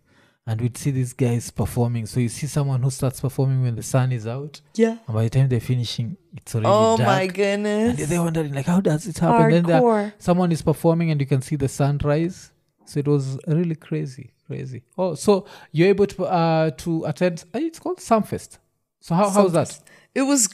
[0.47, 2.07] and we'd see these guys performing.
[2.07, 4.97] So you see someone who starts performing when the sun is out, Yeah.
[5.05, 7.07] and by the time they're finishing, it's already Oh dark.
[7.37, 9.51] my And they're wondering, like, how does it happen?
[9.51, 10.13] Then Hardcore.
[10.17, 12.51] someone is performing and you can see the sunrise.
[12.91, 14.83] So it was really crazy, crazy.
[14.97, 18.57] Oh, so you're able to uh, to attend, uh, it's called Sumfest.
[18.99, 19.79] So how, how was that?
[20.13, 20.49] It was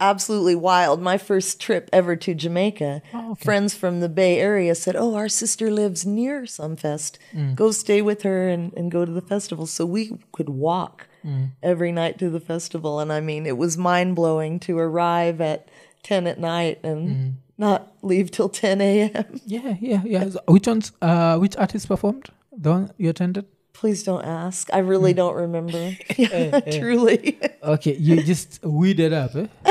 [0.00, 1.00] absolutely wild.
[1.02, 3.44] My first trip ever to Jamaica, Oh, okay.
[3.44, 7.18] friends from the Bay Area said, Oh, our sister lives near Sumfest.
[7.34, 7.54] Mm.
[7.56, 9.66] Go stay with her and, and go to the festival.
[9.66, 11.52] So we could walk Mm.
[11.62, 13.00] every night to the festival.
[13.00, 15.68] And I mean, it was mind blowing to arrive at
[16.02, 17.32] 10 at night and Mm.
[17.58, 19.40] Not leave till 10 a.m.
[19.46, 20.28] Yeah, yeah, yeah.
[20.30, 20.92] So which ones?
[21.00, 22.28] Uh, which artist performed?
[22.56, 23.46] The one you attended?
[23.72, 24.68] Please don't ask.
[24.72, 25.16] I really Mm.
[25.16, 25.96] don't remember.
[26.16, 27.38] Yeah, truly.
[27.62, 29.46] Okay, you just weeded up, eh?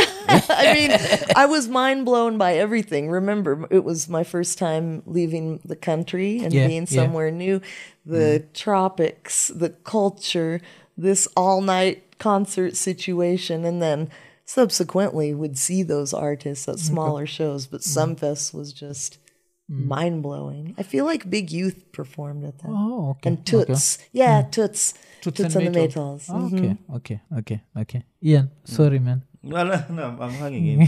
[0.50, 0.92] I mean,
[1.36, 3.10] I was mind blown by everything.
[3.10, 7.62] Remember, it was my first time leaving the country and Yeah, being somewhere new.
[8.06, 10.60] The tropics, the culture,
[10.98, 14.10] this all night concert situation, and then
[14.46, 17.68] subsequently would see those artists at smaller shows.
[17.68, 18.14] But mm-hmm.
[18.14, 19.18] Sumfest was just
[19.72, 19.86] mm.
[19.86, 20.76] mind blowing.
[20.78, 22.70] I feel like Big Youth performed at that.
[22.70, 23.30] Oh, okay.
[23.30, 24.00] and Toots.
[24.12, 24.52] Yeah, mm.
[24.52, 24.94] Toots.
[25.22, 26.28] Toots Toots, and and the Maytals.
[26.28, 26.30] Maytals.
[26.30, 26.66] Oh, ah, mm-hmm.
[26.66, 28.04] okay, okay, okay, okay.
[28.24, 28.68] Ian, mm.
[28.68, 29.24] sorry, man.
[29.46, 30.80] No, no, no, I'm- I'm hanging in.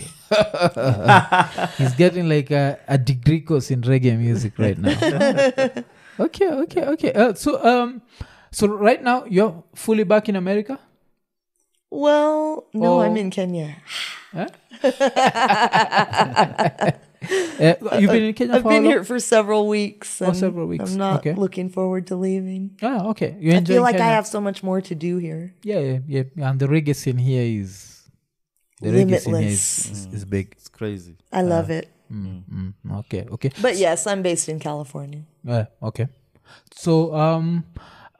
[1.77, 4.95] He's getting like a, a degree course in reggae music right now.
[6.19, 7.11] okay, okay, okay.
[7.11, 8.01] Uh, so, um,
[8.51, 10.79] so right now you're fully back in America.
[11.91, 13.15] Well, no, I'm Oh.
[13.15, 13.75] in Kenya.
[17.59, 18.91] Uh, you've been in Kenya I've for been long?
[18.91, 20.21] here for several weeks.
[20.21, 20.91] Oh, several weeks.
[20.91, 21.33] I'm not Okay.
[21.33, 22.77] looking forward to leaving.
[22.83, 23.35] Ah, okay.
[23.39, 24.11] You I feel like Kenya?
[24.11, 25.55] I have so much more to do here.
[25.63, 26.49] Yeah, yeah, yeah, yeah.
[26.51, 28.03] And the reggae scene here is
[28.79, 29.89] the reggae scene here is, Limitless.
[29.89, 30.49] is, is big.
[30.51, 31.15] It's crazy.
[31.33, 31.89] I love it.
[32.13, 32.43] Mm,
[32.85, 33.49] mm, okay, okay.
[33.59, 35.21] But yes, I'm based in California.
[35.43, 36.07] Yeah, okay.
[36.75, 37.63] So um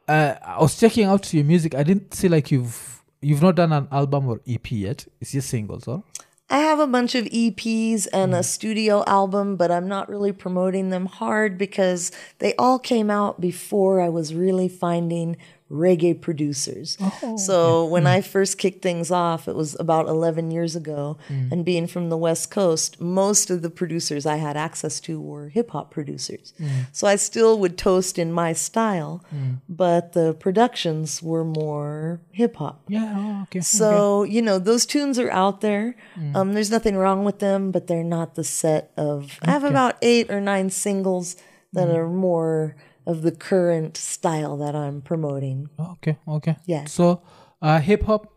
[0.08, 1.76] uh, I was checking out your music.
[1.76, 2.95] I didn't see like you've
[3.26, 4.98] you've not done an album or EP yet.
[5.20, 6.00] It's just singles, huh?
[6.48, 8.38] I have a bunch of EPs and Mm.
[8.38, 12.12] a studio album, but I'm not really promoting them hard because
[12.42, 15.36] they all came out before I was really finding
[15.70, 16.96] reggae producers.
[17.00, 18.06] Oh, so when Mm.
[18.06, 21.18] I first kicked things off, it was about 11 years ago.
[21.28, 21.50] Mm.
[21.50, 25.48] And being from the West Coast, most of the producers I had access to were
[25.48, 26.54] hip hop producers.
[26.60, 26.86] Mm.
[26.92, 29.24] So I still would toast in my style,
[29.68, 32.82] but the productions were more hip hop.
[32.86, 33.60] Yeah, oh, okay.
[33.60, 35.96] So, you know, those tunes are out there.
[36.16, 36.36] Mm.
[36.36, 39.36] Um, there's nothing wrong with them, but they're not the set of.
[39.42, 41.34] I have about eight or nine singles
[41.72, 41.94] that Mm.
[41.96, 45.68] are more of the current style that I'm promoting.
[45.78, 46.56] okay, okay.
[46.66, 46.84] Yeah.
[46.86, 47.22] So
[47.62, 48.32] uh hip hop,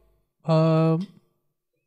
[0.46, 1.08] um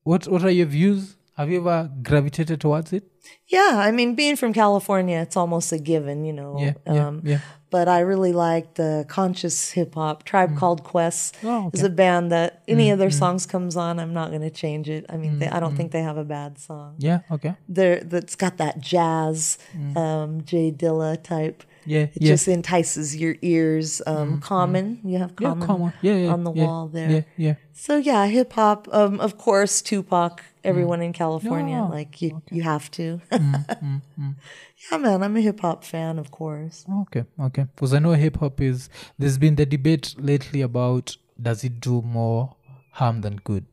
[0.04, 1.16] what what are your views?
[1.36, 3.04] Have you ever gravitated towards it?
[3.46, 6.56] Yeah, I mean, being from California, it's almost a given, you know.
[6.58, 7.38] Yeah, yeah, um, yeah.
[7.70, 10.24] But I really like the conscious hip hop.
[10.24, 11.78] Tribe Called Quest Oh, okay.
[11.78, 14.90] is a band that any of their songs comes on, I'm not going to change
[14.90, 15.06] it.
[15.08, 16.96] I mean, they, I don't think they have a bad song.
[16.98, 17.54] Yeah, okay.
[17.68, 19.56] There, that's got that jazz,
[19.96, 21.62] um, J Dilla type.
[21.84, 22.28] Yeah, It yeah.
[22.32, 24.02] just entices your ears.
[24.06, 25.92] Um, Common, you have yeah, Common, on.
[26.02, 26.32] Yeah, yeah.
[26.32, 27.10] on the yeah, wall there.
[27.10, 27.54] Yeah, yeah.
[27.72, 28.88] So yeah, hip hop.
[28.92, 30.42] Um, of course, Tupac.
[30.64, 33.20] Everyone in California, Oh, like you, you have to.
[33.32, 34.02] Mm,
[34.92, 36.84] yeah, man, I'm a hip hop fan, of course.
[37.02, 37.66] Okay, okay.
[37.74, 42.00] Because I know hip hop is there's been the debate lately about does it do
[42.02, 42.54] more
[42.92, 43.66] harm than good?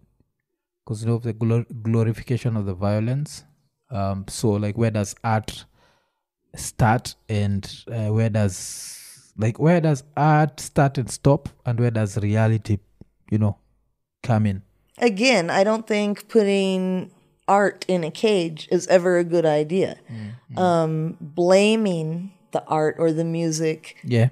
[0.83, 3.43] Because you know the glor- glorification of the violence.
[3.91, 5.65] Um, so like where does art
[6.55, 12.17] start and uh, where does like where does art start and stop and where does
[12.17, 12.77] reality,
[13.31, 13.57] you know,
[14.23, 14.61] come in?
[14.97, 17.11] Again, I don't think putting
[17.47, 19.97] art in a cage is ever a good idea.
[20.57, 24.29] Um, blaming the art or the music Yeah,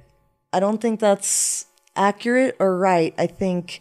[0.51, 1.65] I don't think that's
[1.95, 3.13] accurate or right.
[3.18, 3.80] I think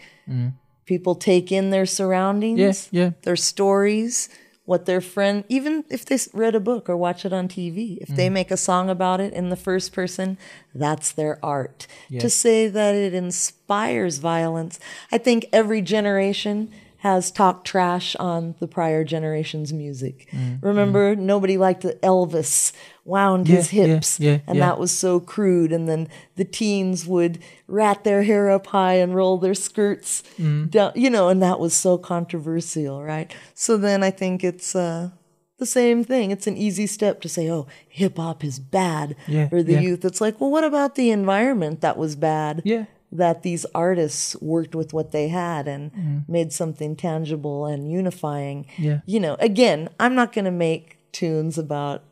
[0.87, 3.11] people take in their surroundings, yeah, yeah.
[3.23, 4.29] their stories,
[4.67, 8.09] what their friend, even if they read a book or watch it on TV, if
[8.09, 8.33] they mm.
[8.33, 10.37] make a song about it in the first person,
[10.75, 11.87] that's their art.
[12.21, 14.79] To say that it inspires violence,
[15.11, 16.71] I think every generation
[17.07, 20.29] has talked trash on the prior generation's music.
[20.61, 22.73] Remember, nobody liked that Elvis
[23.05, 24.67] wound his Yeah, yeah, hips, yeah, and yeah.
[24.67, 25.73] that was so crude.
[25.73, 27.39] And then the teens would
[27.69, 30.71] rat their hair up high and roll their skirts Mm.
[30.71, 33.33] down, you know, and that was so controversial, right?
[33.55, 35.11] So then I think it's uh,
[35.59, 36.31] the same thing.
[36.33, 39.15] It's an easy step to say, oh, hip hop is bad.
[39.29, 39.81] Yeah, or the yeah.
[39.87, 40.05] youth.
[40.05, 42.63] It's like, well, what about the environment that was bad?
[42.65, 42.87] Yeah.
[43.13, 48.65] That these artists worked with what they had and made something tangible and unifying.
[48.65, 48.85] Mm.
[48.85, 49.01] Yeah.
[49.07, 52.03] You know, again, I'm not going to make tunes about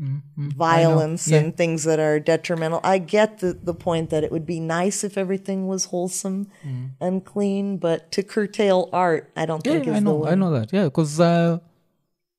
[0.00, 0.22] Mm,
[0.56, 1.38] violence Yeah.
[1.40, 2.80] and things that are detrimental.
[2.82, 6.48] I get the, the point that it would be nice if everything was wholesome
[6.98, 9.86] and clean, but to curtail art, I don't think Mm.
[9.86, 10.30] Yeah, is I the know, way.
[10.30, 10.72] I know that.
[10.72, 11.58] Yeah, because uh,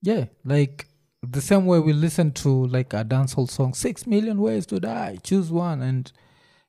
[0.02, 0.88] yeah, like
[1.22, 5.20] the same way we listen to like a dancehall song, six million ways to die,
[5.22, 6.12] choose one, and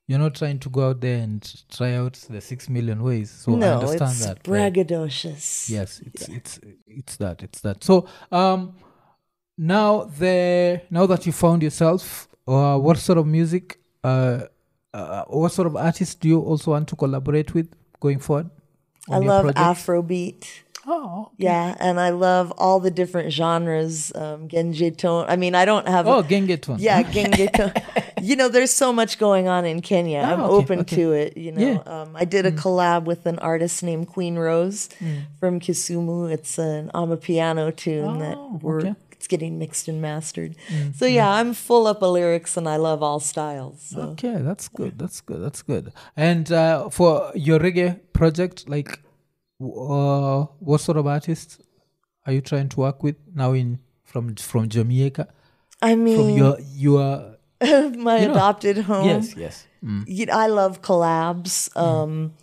[0.07, 3.29] you're not trying to go out there and try out the six million ways.
[3.31, 4.47] So I understand it's that.
[4.47, 4.73] right?
[4.73, 5.69] braggadocious.
[5.69, 7.83] Yes, it's it's it's that it's that.
[7.83, 8.75] So um,
[9.57, 14.41] now the now that you found yourself, uh, what sort of music, uh,
[14.93, 18.49] uh, what sort of artists do you also want to collaborate with going forward?
[19.09, 19.61] I love projects?
[19.61, 20.45] Afrobeat.
[20.85, 24.11] Oh, Yeah, and I love all the different genres.
[24.15, 25.25] Um, Gengetone.
[25.29, 26.07] I mean, I don't have.
[26.07, 26.77] oh, Gengetone.
[26.79, 28.11] Yeah, Gengetone.
[28.23, 30.19] You know, there's so much going on in Kenya.
[30.19, 30.95] I'm Oh, okay, open okay.
[30.97, 31.37] to it.
[31.37, 31.77] You know, Yeah.
[31.77, 31.87] Mm.
[31.95, 34.89] um, I did a collab with an artist named Queen Rose
[35.39, 36.31] from Kisumu.
[36.31, 38.79] It's an Amapiano tune that Oh, we're.
[38.79, 38.89] okay.
[38.89, 40.51] Mm, It's getting mixed and mastered.
[40.99, 43.77] So yeah, I'm full up of lyrics and I love all styles.
[43.93, 44.01] So.
[44.13, 44.93] Okay, that's good.
[44.99, 45.41] That's good.
[45.45, 45.93] That's good.
[46.17, 48.99] And uh, for your reggae project, like,
[49.61, 51.57] uh, what sort of artists
[52.25, 55.27] are you trying to work with now in from from Jamaica?
[55.81, 57.32] I mean, From your your
[57.97, 59.07] my you know, adopted home.
[59.07, 59.67] yes yes.
[59.83, 60.03] Mm.
[60.07, 61.69] you know, I love collabs.
[61.75, 62.33] Um,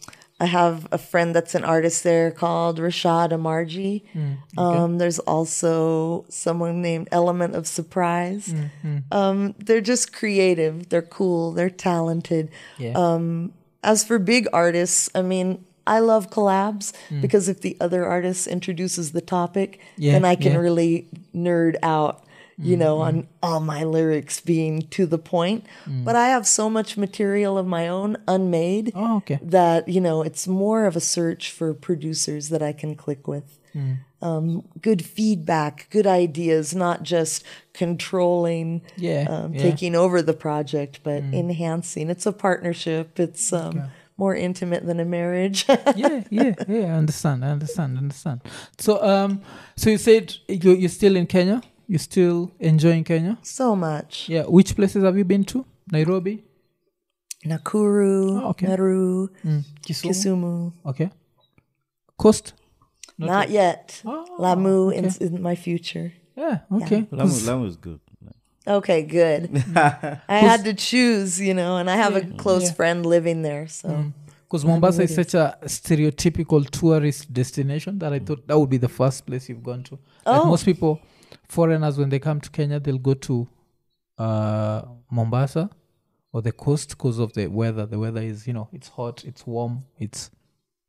[0.42, 4.02] I have a friend that's an artist there called Rashad Amarji.
[4.14, 8.52] Mm, Um, there's also someone named Element of Surprise.
[8.84, 10.88] Mm, Um, they're just creative.
[10.90, 11.52] They're cool.
[11.52, 12.48] They're talented.
[12.78, 12.92] Yeah.
[12.96, 13.52] Um,
[13.82, 19.12] as for big artists, I mean, I love collabs because if the other artist introduces
[19.12, 19.80] the topic, Mm.
[20.04, 20.58] Yeah, then I can yeah.
[20.58, 22.24] Mm, really nerd out,
[22.62, 25.64] you know, on all my lyrics being to the point.
[25.86, 26.04] Mm.
[26.04, 29.38] But I have so much material of my own unmade Oh, okay.
[29.42, 33.58] that, you know, it's more of a search for producers that I can click with.
[33.74, 33.98] Mm.
[34.22, 37.42] Um, good feedback, good ideas, not just
[37.72, 39.62] controlling, Yeah, um, yeah.
[39.62, 42.10] taking over the project, but enhancing.
[42.10, 43.18] It's a partnership.
[43.18, 43.84] It's um,
[44.16, 45.64] more intimate than a marriage.
[45.68, 46.94] yeah, yeah, yeah.
[46.94, 47.44] I understand.
[47.44, 47.96] I understand.
[47.96, 48.40] I understand.
[48.78, 49.40] So, um,
[49.76, 51.62] so you said you you're still in Kenya.
[51.90, 53.34] You're still enjoying Kenya.
[53.42, 54.28] so much.
[54.28, 54.44] Yeah.
[54.56, 55.64] Which places have you been to?
[55.90, 56.44] Nairobi,
[57.44, 58.66] Nakuru, Oh, okay.
[58.68, 59.64] Meru, mm.
[59.82, 60.10] Kisumu.
[60.10, 60.72] Kisumu.
[60.86, 61.10] Okay.
[62.16, 62.52] Coast.
[63.18, 64.02] Not, yet.
[64.04, 65.04] Oh, Lamu okay.
[65.06, 66.12] is in my future.
[66.36, 66.58] Yeah.
[66.72, 67.06] Okay.
[67.10, 68.00] Lamu, 'Cause- Lamu is good.
[68.66, 69.42] Okay, good.
[69.52, 70.20] Mm.
[70.28, 72.74] I had to choose, you know, and I have a close yeah.
[72.78, 74.12] friend living there, so mm.
[74.46, 78.88] Because Mombasa is such a stereotypical tourist destination that I thought that would be the
[78.88, 79.94] first place you've gone to.
[80.26, 80.44] Like Oh.
[80.46, 81.00] most people,
[81.48, 83.48] foreigners, when they come to Kenya, they'll go to
[84.18, 85.70] uh, Mombasa
[86.32, 87.86] or the coast because of the weather.
[87.86, 90.30] The weather is, you know, it's hot, it's warm, it's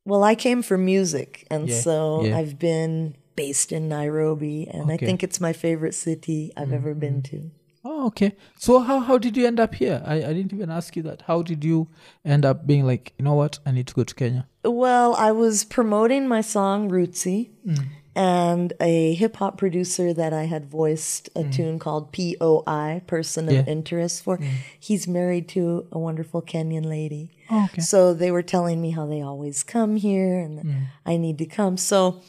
[0.04, 2.36] well, I came for music, and Yeah, so yeah.
[2.38, 7.22] I've been based in Nairobi, and I think it's my favorite city I've ever been
[7.24, 7.52] to.
[7.86, 8.36] oh okay.
[8.58, 10.02] So how how did you end up here?
[10.06, 11.22] I, I didn't even ask you that.
[11.28, 11.88] How did you
[12.26, 14.48] end up being like, you know what, I need to go to Kenya?
[14.64, 17.86] Well, I was promoting my song Rootsy, Mm.
[18.16, 23.54] And a hip hop producer that I had voiced a tune called POI, Person of
[23.54, 23.58] Mm.
[23.58, 23.64] Yeah.
[23.64, 23.68] Mm.
[23.68, 24.40] Interest, for.
[24.80, 27.32] He's married to a wonderful Kenyan lady.
[27.50, 27.82] Oh, okay.
[27.82, 30.84] So they were telling me how they always come here and Mm.
[31.06, 31.78] I need to come.
[31.78, 32.22] So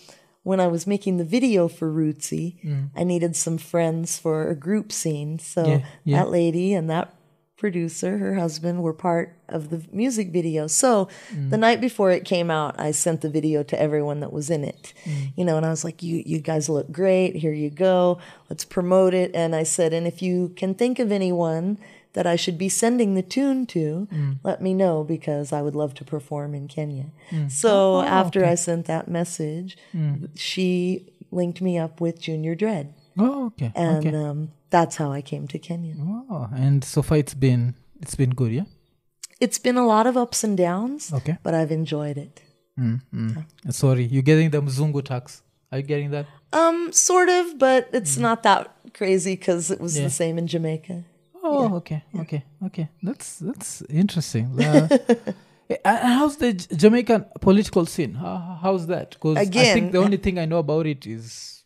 [0.45, 2.57] when I was making the video for Rootsy,
[2.97, 5.39] I needed some friends for a group scene.
[5.39, 5.69] So Mm.
[5.69, 6.17] Yeah, yeah.
[6.19, 7.15] that lady and that
[7.63, 10.67] producer, her husband, were part of the music video.
[10.67, 10.91] So
[11.31, 11.51] Mm.
[11.53, 14.63] the night before it came out, I sent the video to everyone that was in
[14.65, 14.93] it.
[15.05, 15.33] Mm.
[15.37, 17.31] You know, and I was like, You you guys look great.
[17.45, 18.19] Here you go.
[18.51, 19.31] Let's promote it.
[19.43, 21.79] And I said, and if you can think of anyone
[22.17, 24.33] that I should be sending the tune to, Mm.
[24.51, 27.07] let me know because I would love to perform in Kenya.
[27.31, 27.49] Mm.
[27.63, 29.71] So Oh, after I sent that message,
[30.35, 32.87] she linked me up with Junior Dread.
[33.19, 33.71] Oh, okay.
[33.75, 34.17] And okay.
[34.25, 34.41] um,
[34.73, 35.95] that's how I came to Kenya.
[36.33, 37.63] Oh, and so far it's been
[38.05, 38.67] it's been good, yeah?
[39.45, 41.37] It's been a lot of ups and downs, Okay.
[41.45, 42.43] but I've enjoyed it.
[42.79, 43.45] Mm, mm.
[43.73, 45.43] Sorry, you're getting the Mzungu tax.
[45.71, 46.27] Are you getting that?
[46.53, 48.63] Um, sort of, but it's not that
[48.95, 49.99] crazy because it was Mm.
[49.99, 50.05] Yeah.
[50.05, 51.05] the same in Jamaica.
[51.45, 52.87] Oh, okay, okay, okay.
[53.03, 54.47] That's that's interesting.
[54.63, 54.89] Uh,
[55.71, 55.77] eh,
[56.19, 56.53] how's the
[56.83, 58.15] Jamaican political scene?
[58.15, 59.09] How, how's that?
[59.17, 61.62] Because I think the only thing I know about it is uh,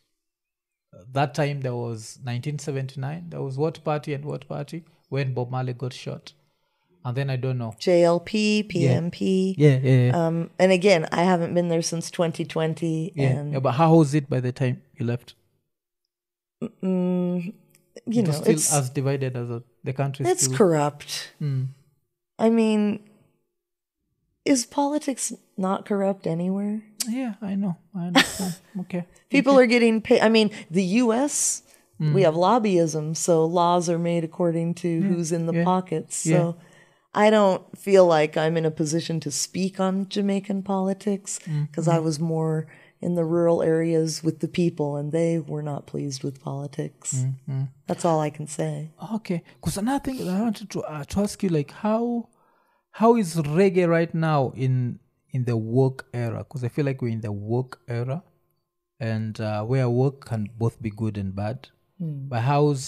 [1.13, 3.29] that time there was 1979.
[3.29, 6.33] There was what party and what party when Bob Marley got shot,
[7.05, 7.73] and then I don't know.
[7.79, 9.55] JLP, PNP.
[9.57, 10.25] Yeah, yeah, yeah.
[10.27, 13.13] Um, and again, I haven't been there since 2020.
[13.15, 13.27] yeah.
[13.27, 15.35] And, Yeah, But how was it by the time you left?
[16.61, 17.53] mm,
[18.05, 20.25] you it know, still it's, as divided as a, the country.
[20.25, 21.31] it's still, corrupt.
[21.41, 21.67] Mm.
[22.39, 22.99] I mean,
[24.45, 26.83] is politics not corrupt anywhere?
[27.07, 27.77] Yeah, I know.
[27.95, 28.55] I understand.
[28.81, 29.05] okay.
[29.29, 30.21] People are getting paid.
[30.21, 31.63] I mean, the U.S.
[31.99, 32.13] Mm.
[32.13, 36.17] we have lobbyism, so laws are made according to who's in the yeah, pockets.
[36.17, 36.63] So yeah.
[37.13, 41.87] I don't feel like I'm in a position to speak on Jamaican politics Mm, because
[41.87, 42.67] I was more
[43.01, 47.25] in the rural areas with the people, and they were not pleased with politics.
[47.49, 48.91] Mm, That's all I can say.
[49.15, 52.29] Okay, because another thing I wanted to uh, to ask you, like how
[52.91, 54.99] how is reggae right now in
[55.37, 58.17] in the work era because i feel like we're in the work era
[59.11, 61.59] and uh, where work can both be good and bad
[62.31, 62.81] but how's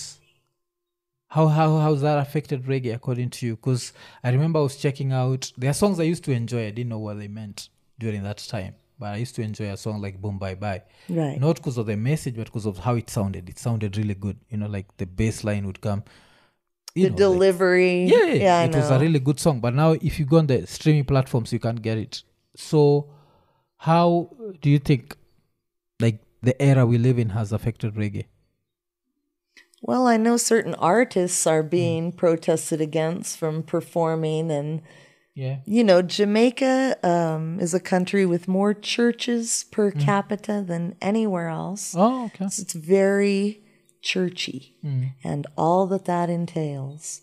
[1.36, 3.94] how how how's that affected reggae according to you because
[4.24, 6.90] i remember i was checking out there are songs i used to enjoy i didn't
[6.90, 7.70] know what they meant
[8.00, 11.40] during that time but i used to enjoy a song like boom bye bye Right.
[11.40, 14.38] not because of the message but because of how it sounded it sounded really good
[14.50, 16.04] you know like the bass line would come
[16.96, 18.06] you the know, like- delivery.
[18.06, 19.60] yeah, yeah, I it was a really good song.
[19.66, 22.24] But now, if you go on the streaming platforms, you can't get it.
[22.60, 23.08] So,
[23.78, 24.30] how
[24.62, 25.16] do you think,
[26.02, 28.26] like the era we live in, has affected reggae?
[29.82, 34.82] Well, I know certain artists are being protested against from performing, and
[35.36, 40.00] Yeah, you know, Jamaica um, is a country with more churches per Hmm.
[40.00, 41.96] capita than anywhere else.
[41.98, 42.46] Oh, okay.
[42.48, 43.64] It's very
[44.02, 45.04] churchy, Hmm.
[45.24, 47.22] and all that that entails,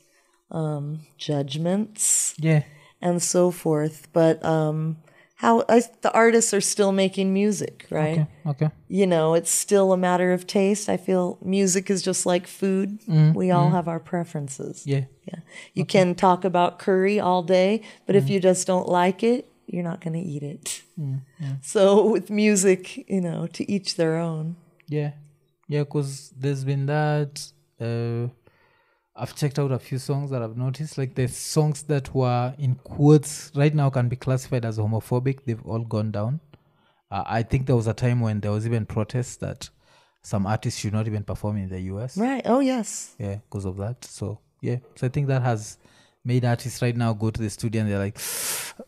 [0.51, 2.63] um, judgments Yeah,
[3.03, 4.09] and so forth.
[4.15, 4.97] But um,
[5.37, 8.21] how I, the artists are still making music, right?
[8.21, 8.71] okay, okay.
[8.89, 10.89] you know, it's still a matter of taste.
[10.89, 13.01] I feel music is just like food.
[13.03, 13.75] Mm-hmm, we all mm-hmm.
[13.75, 14.87] have our preferences.
[14.87, 15.41] Yeah, Yeah.
[15.75, 18.33] You can talk about curry all day, but if mm-hmm.
[18.33, 20.83] you just don't like it, you're not going to eat it.
[20.99, 21.21] Mm,
[21.61, 24.57] so with music, you know, to each their own.
[24.89, 25.13] yeah,
[25.69, 25.81] yeah.
[25.81, 27.53] Because there's been that.
[27.79, 28.29] Uh,
[29.19, 30.99] I've checked out a few songs that I've noticed.
[30.99, 35.45] Like the songs that were in quotes right now can be classified as homophobic.
[35.45, 36.41] They've all gone down.
[37.11, 39.71] Uh, I think there was a time when there was even protests that
[40.23, 42.19] some artists should not even perform in the US.
[42.19, 42.43] Right.
[42.45, 43.15] Oh, yes.
[43.19, 45.79] yeah because of that so yeah so i think that has
[46.25, 48.19] made artists right now go to the studio and they're like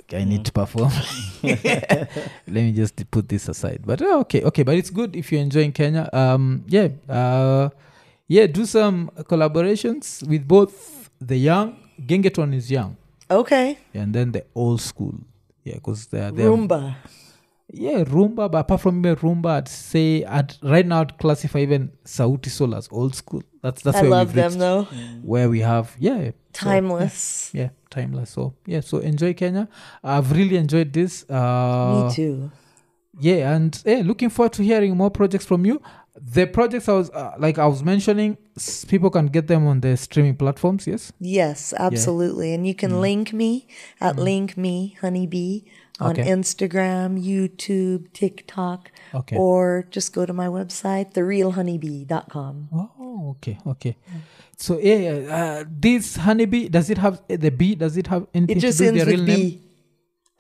[0.02, 0.90] okay, i need to perform
[1.42, 5.40] let me just put this aside but uh, okay okay but it's good if you're
[5.40, 7.68] enjoying kenya um yeah uh
[8.28, 11.76] yeah do some collaborations with both the young
[12.06, 12.96] gengetone is young
[13.30, 13.78] Okay.
[13.94, 15.14] and then the old school
[15.64, 16.94] yeah because they're, they're rumba.
[17.70, 21.90] yeah rumba but apart from even rumba i'd say I'd, right now i'd classify even
[22.05, 24.84] sauti sol as old school that's that's I where love them though.
[25.22, 27.50] where we have yeah so, Timeless.
[27.55, 29.68] yeah timeless so yeah so enjoy kenya
[30.02, 32.50] i've really enjoyed this uh Me too.
[33.20, 35.80] yeah and yeah looking forward to hearing more projects from you
[36.20, 38.36] the projects i was uh, like i was mentioning
[38.88, 42.52] people can get them on the streaming platforms yes Yes, absolutely.
[42.54, 43.66] And you can link me
[44.00, 45.62] at link me honeybee
[46.00, 46.24] on Okay.
[46.30, 49.36] Instagram, YouTube, TikTok, Okay.
[49.36, 52.68] or just go to my website, therealhoneybee.com.
[52.72, 53.96] oh okay okay
[54.56, 58.56] so yeah, yeah uh, this honeybee does it have the bee does it have anything
[58.56, 59.62] It just to do with ends their real with name B.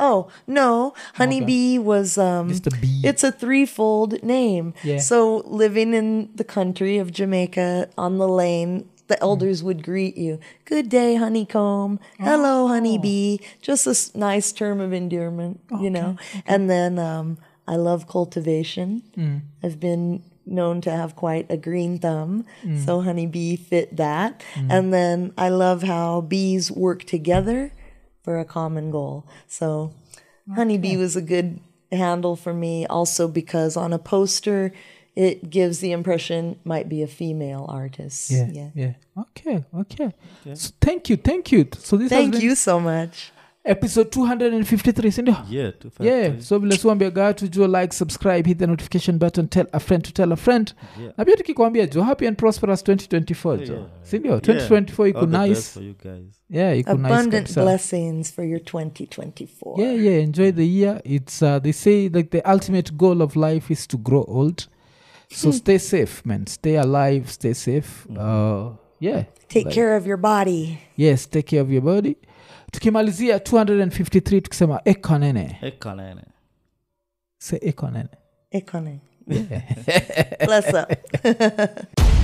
[0.00, 0.94] Oh, no.
[1.14, 4.74] Honeybee was um a bee it's a threefold name.
[4.84, 4.98] Yeah.
[4.98, 8.86] So living in the country of Jamaica on the lane, Mm.
[9.08, 10.38] the elders would greet you.
[10.66, 11.98] Good day, honeycomb.
[12.18, 12.68] Hello, Oh.
[12.68, 13.38] honeybee.
[13.62, 16.16] Just a nice term of endearment, you know.
[16.46, 19.02] And then um, I love cultivation.
[19.16, 19.40] Mm.
[19.64, 22.84] I've been known to have quite a green thumb, Mm.
[22.84, 24.42] so honeybee fit that.
[24.68, 27.72] And then I love how bees work together
[28.28, 29.24] for a common goal.
[29.46, 29.94] So
[30.54, 31.60] honeybee was a good
[31.90, 34.70] handle for me also because on a poster
[35.16, 38.30] it gives the impression might be a female artist.
[38.30, 40.12] yeah, yeah okay okay
[40.52, 43.32] so thank you thank you so this has Thank been you so much.
[43.70, 48.66] Episode 253 sindio yeah two five yeah so vile suambiaga tujua like subscribe hit the
[48.66, 50.74] notification button tell a friend to tell a friend.
[51.00, 51.12] Yeah.
[51.18, 53.86] na pia tukikwambia jo happy and prosperous 2024 jo Yeah.
[54.02, 54.42] sindio Yeah.
[54.42, 55.80] 2024 iko nice.
[56.50, 59.80] yeah iko nice blessings for your 2024.
[59.82, 61.00] yeah yeah enjoy the year.
[61.04, 64.66] It's uh, they say like the ultimate goal of life is to grow old.
[65.30, 66.46] So stay safe man.
[66.46, 68.06] Stay alive stay safe.
[68.10, 68.70] Uh,
[69.00, 69.24] yeah.
[69.48, 70.78] Take Like- care of your body.
[70.96, 72.16] yes take care of your body
[72.72, 76.22] tukimalizia 253 tukisema ekonene ekanene
[77.38, 78.08] se ekonene
[78.50, 79.00] Ekone.
[80.46, 80.88] Bless up.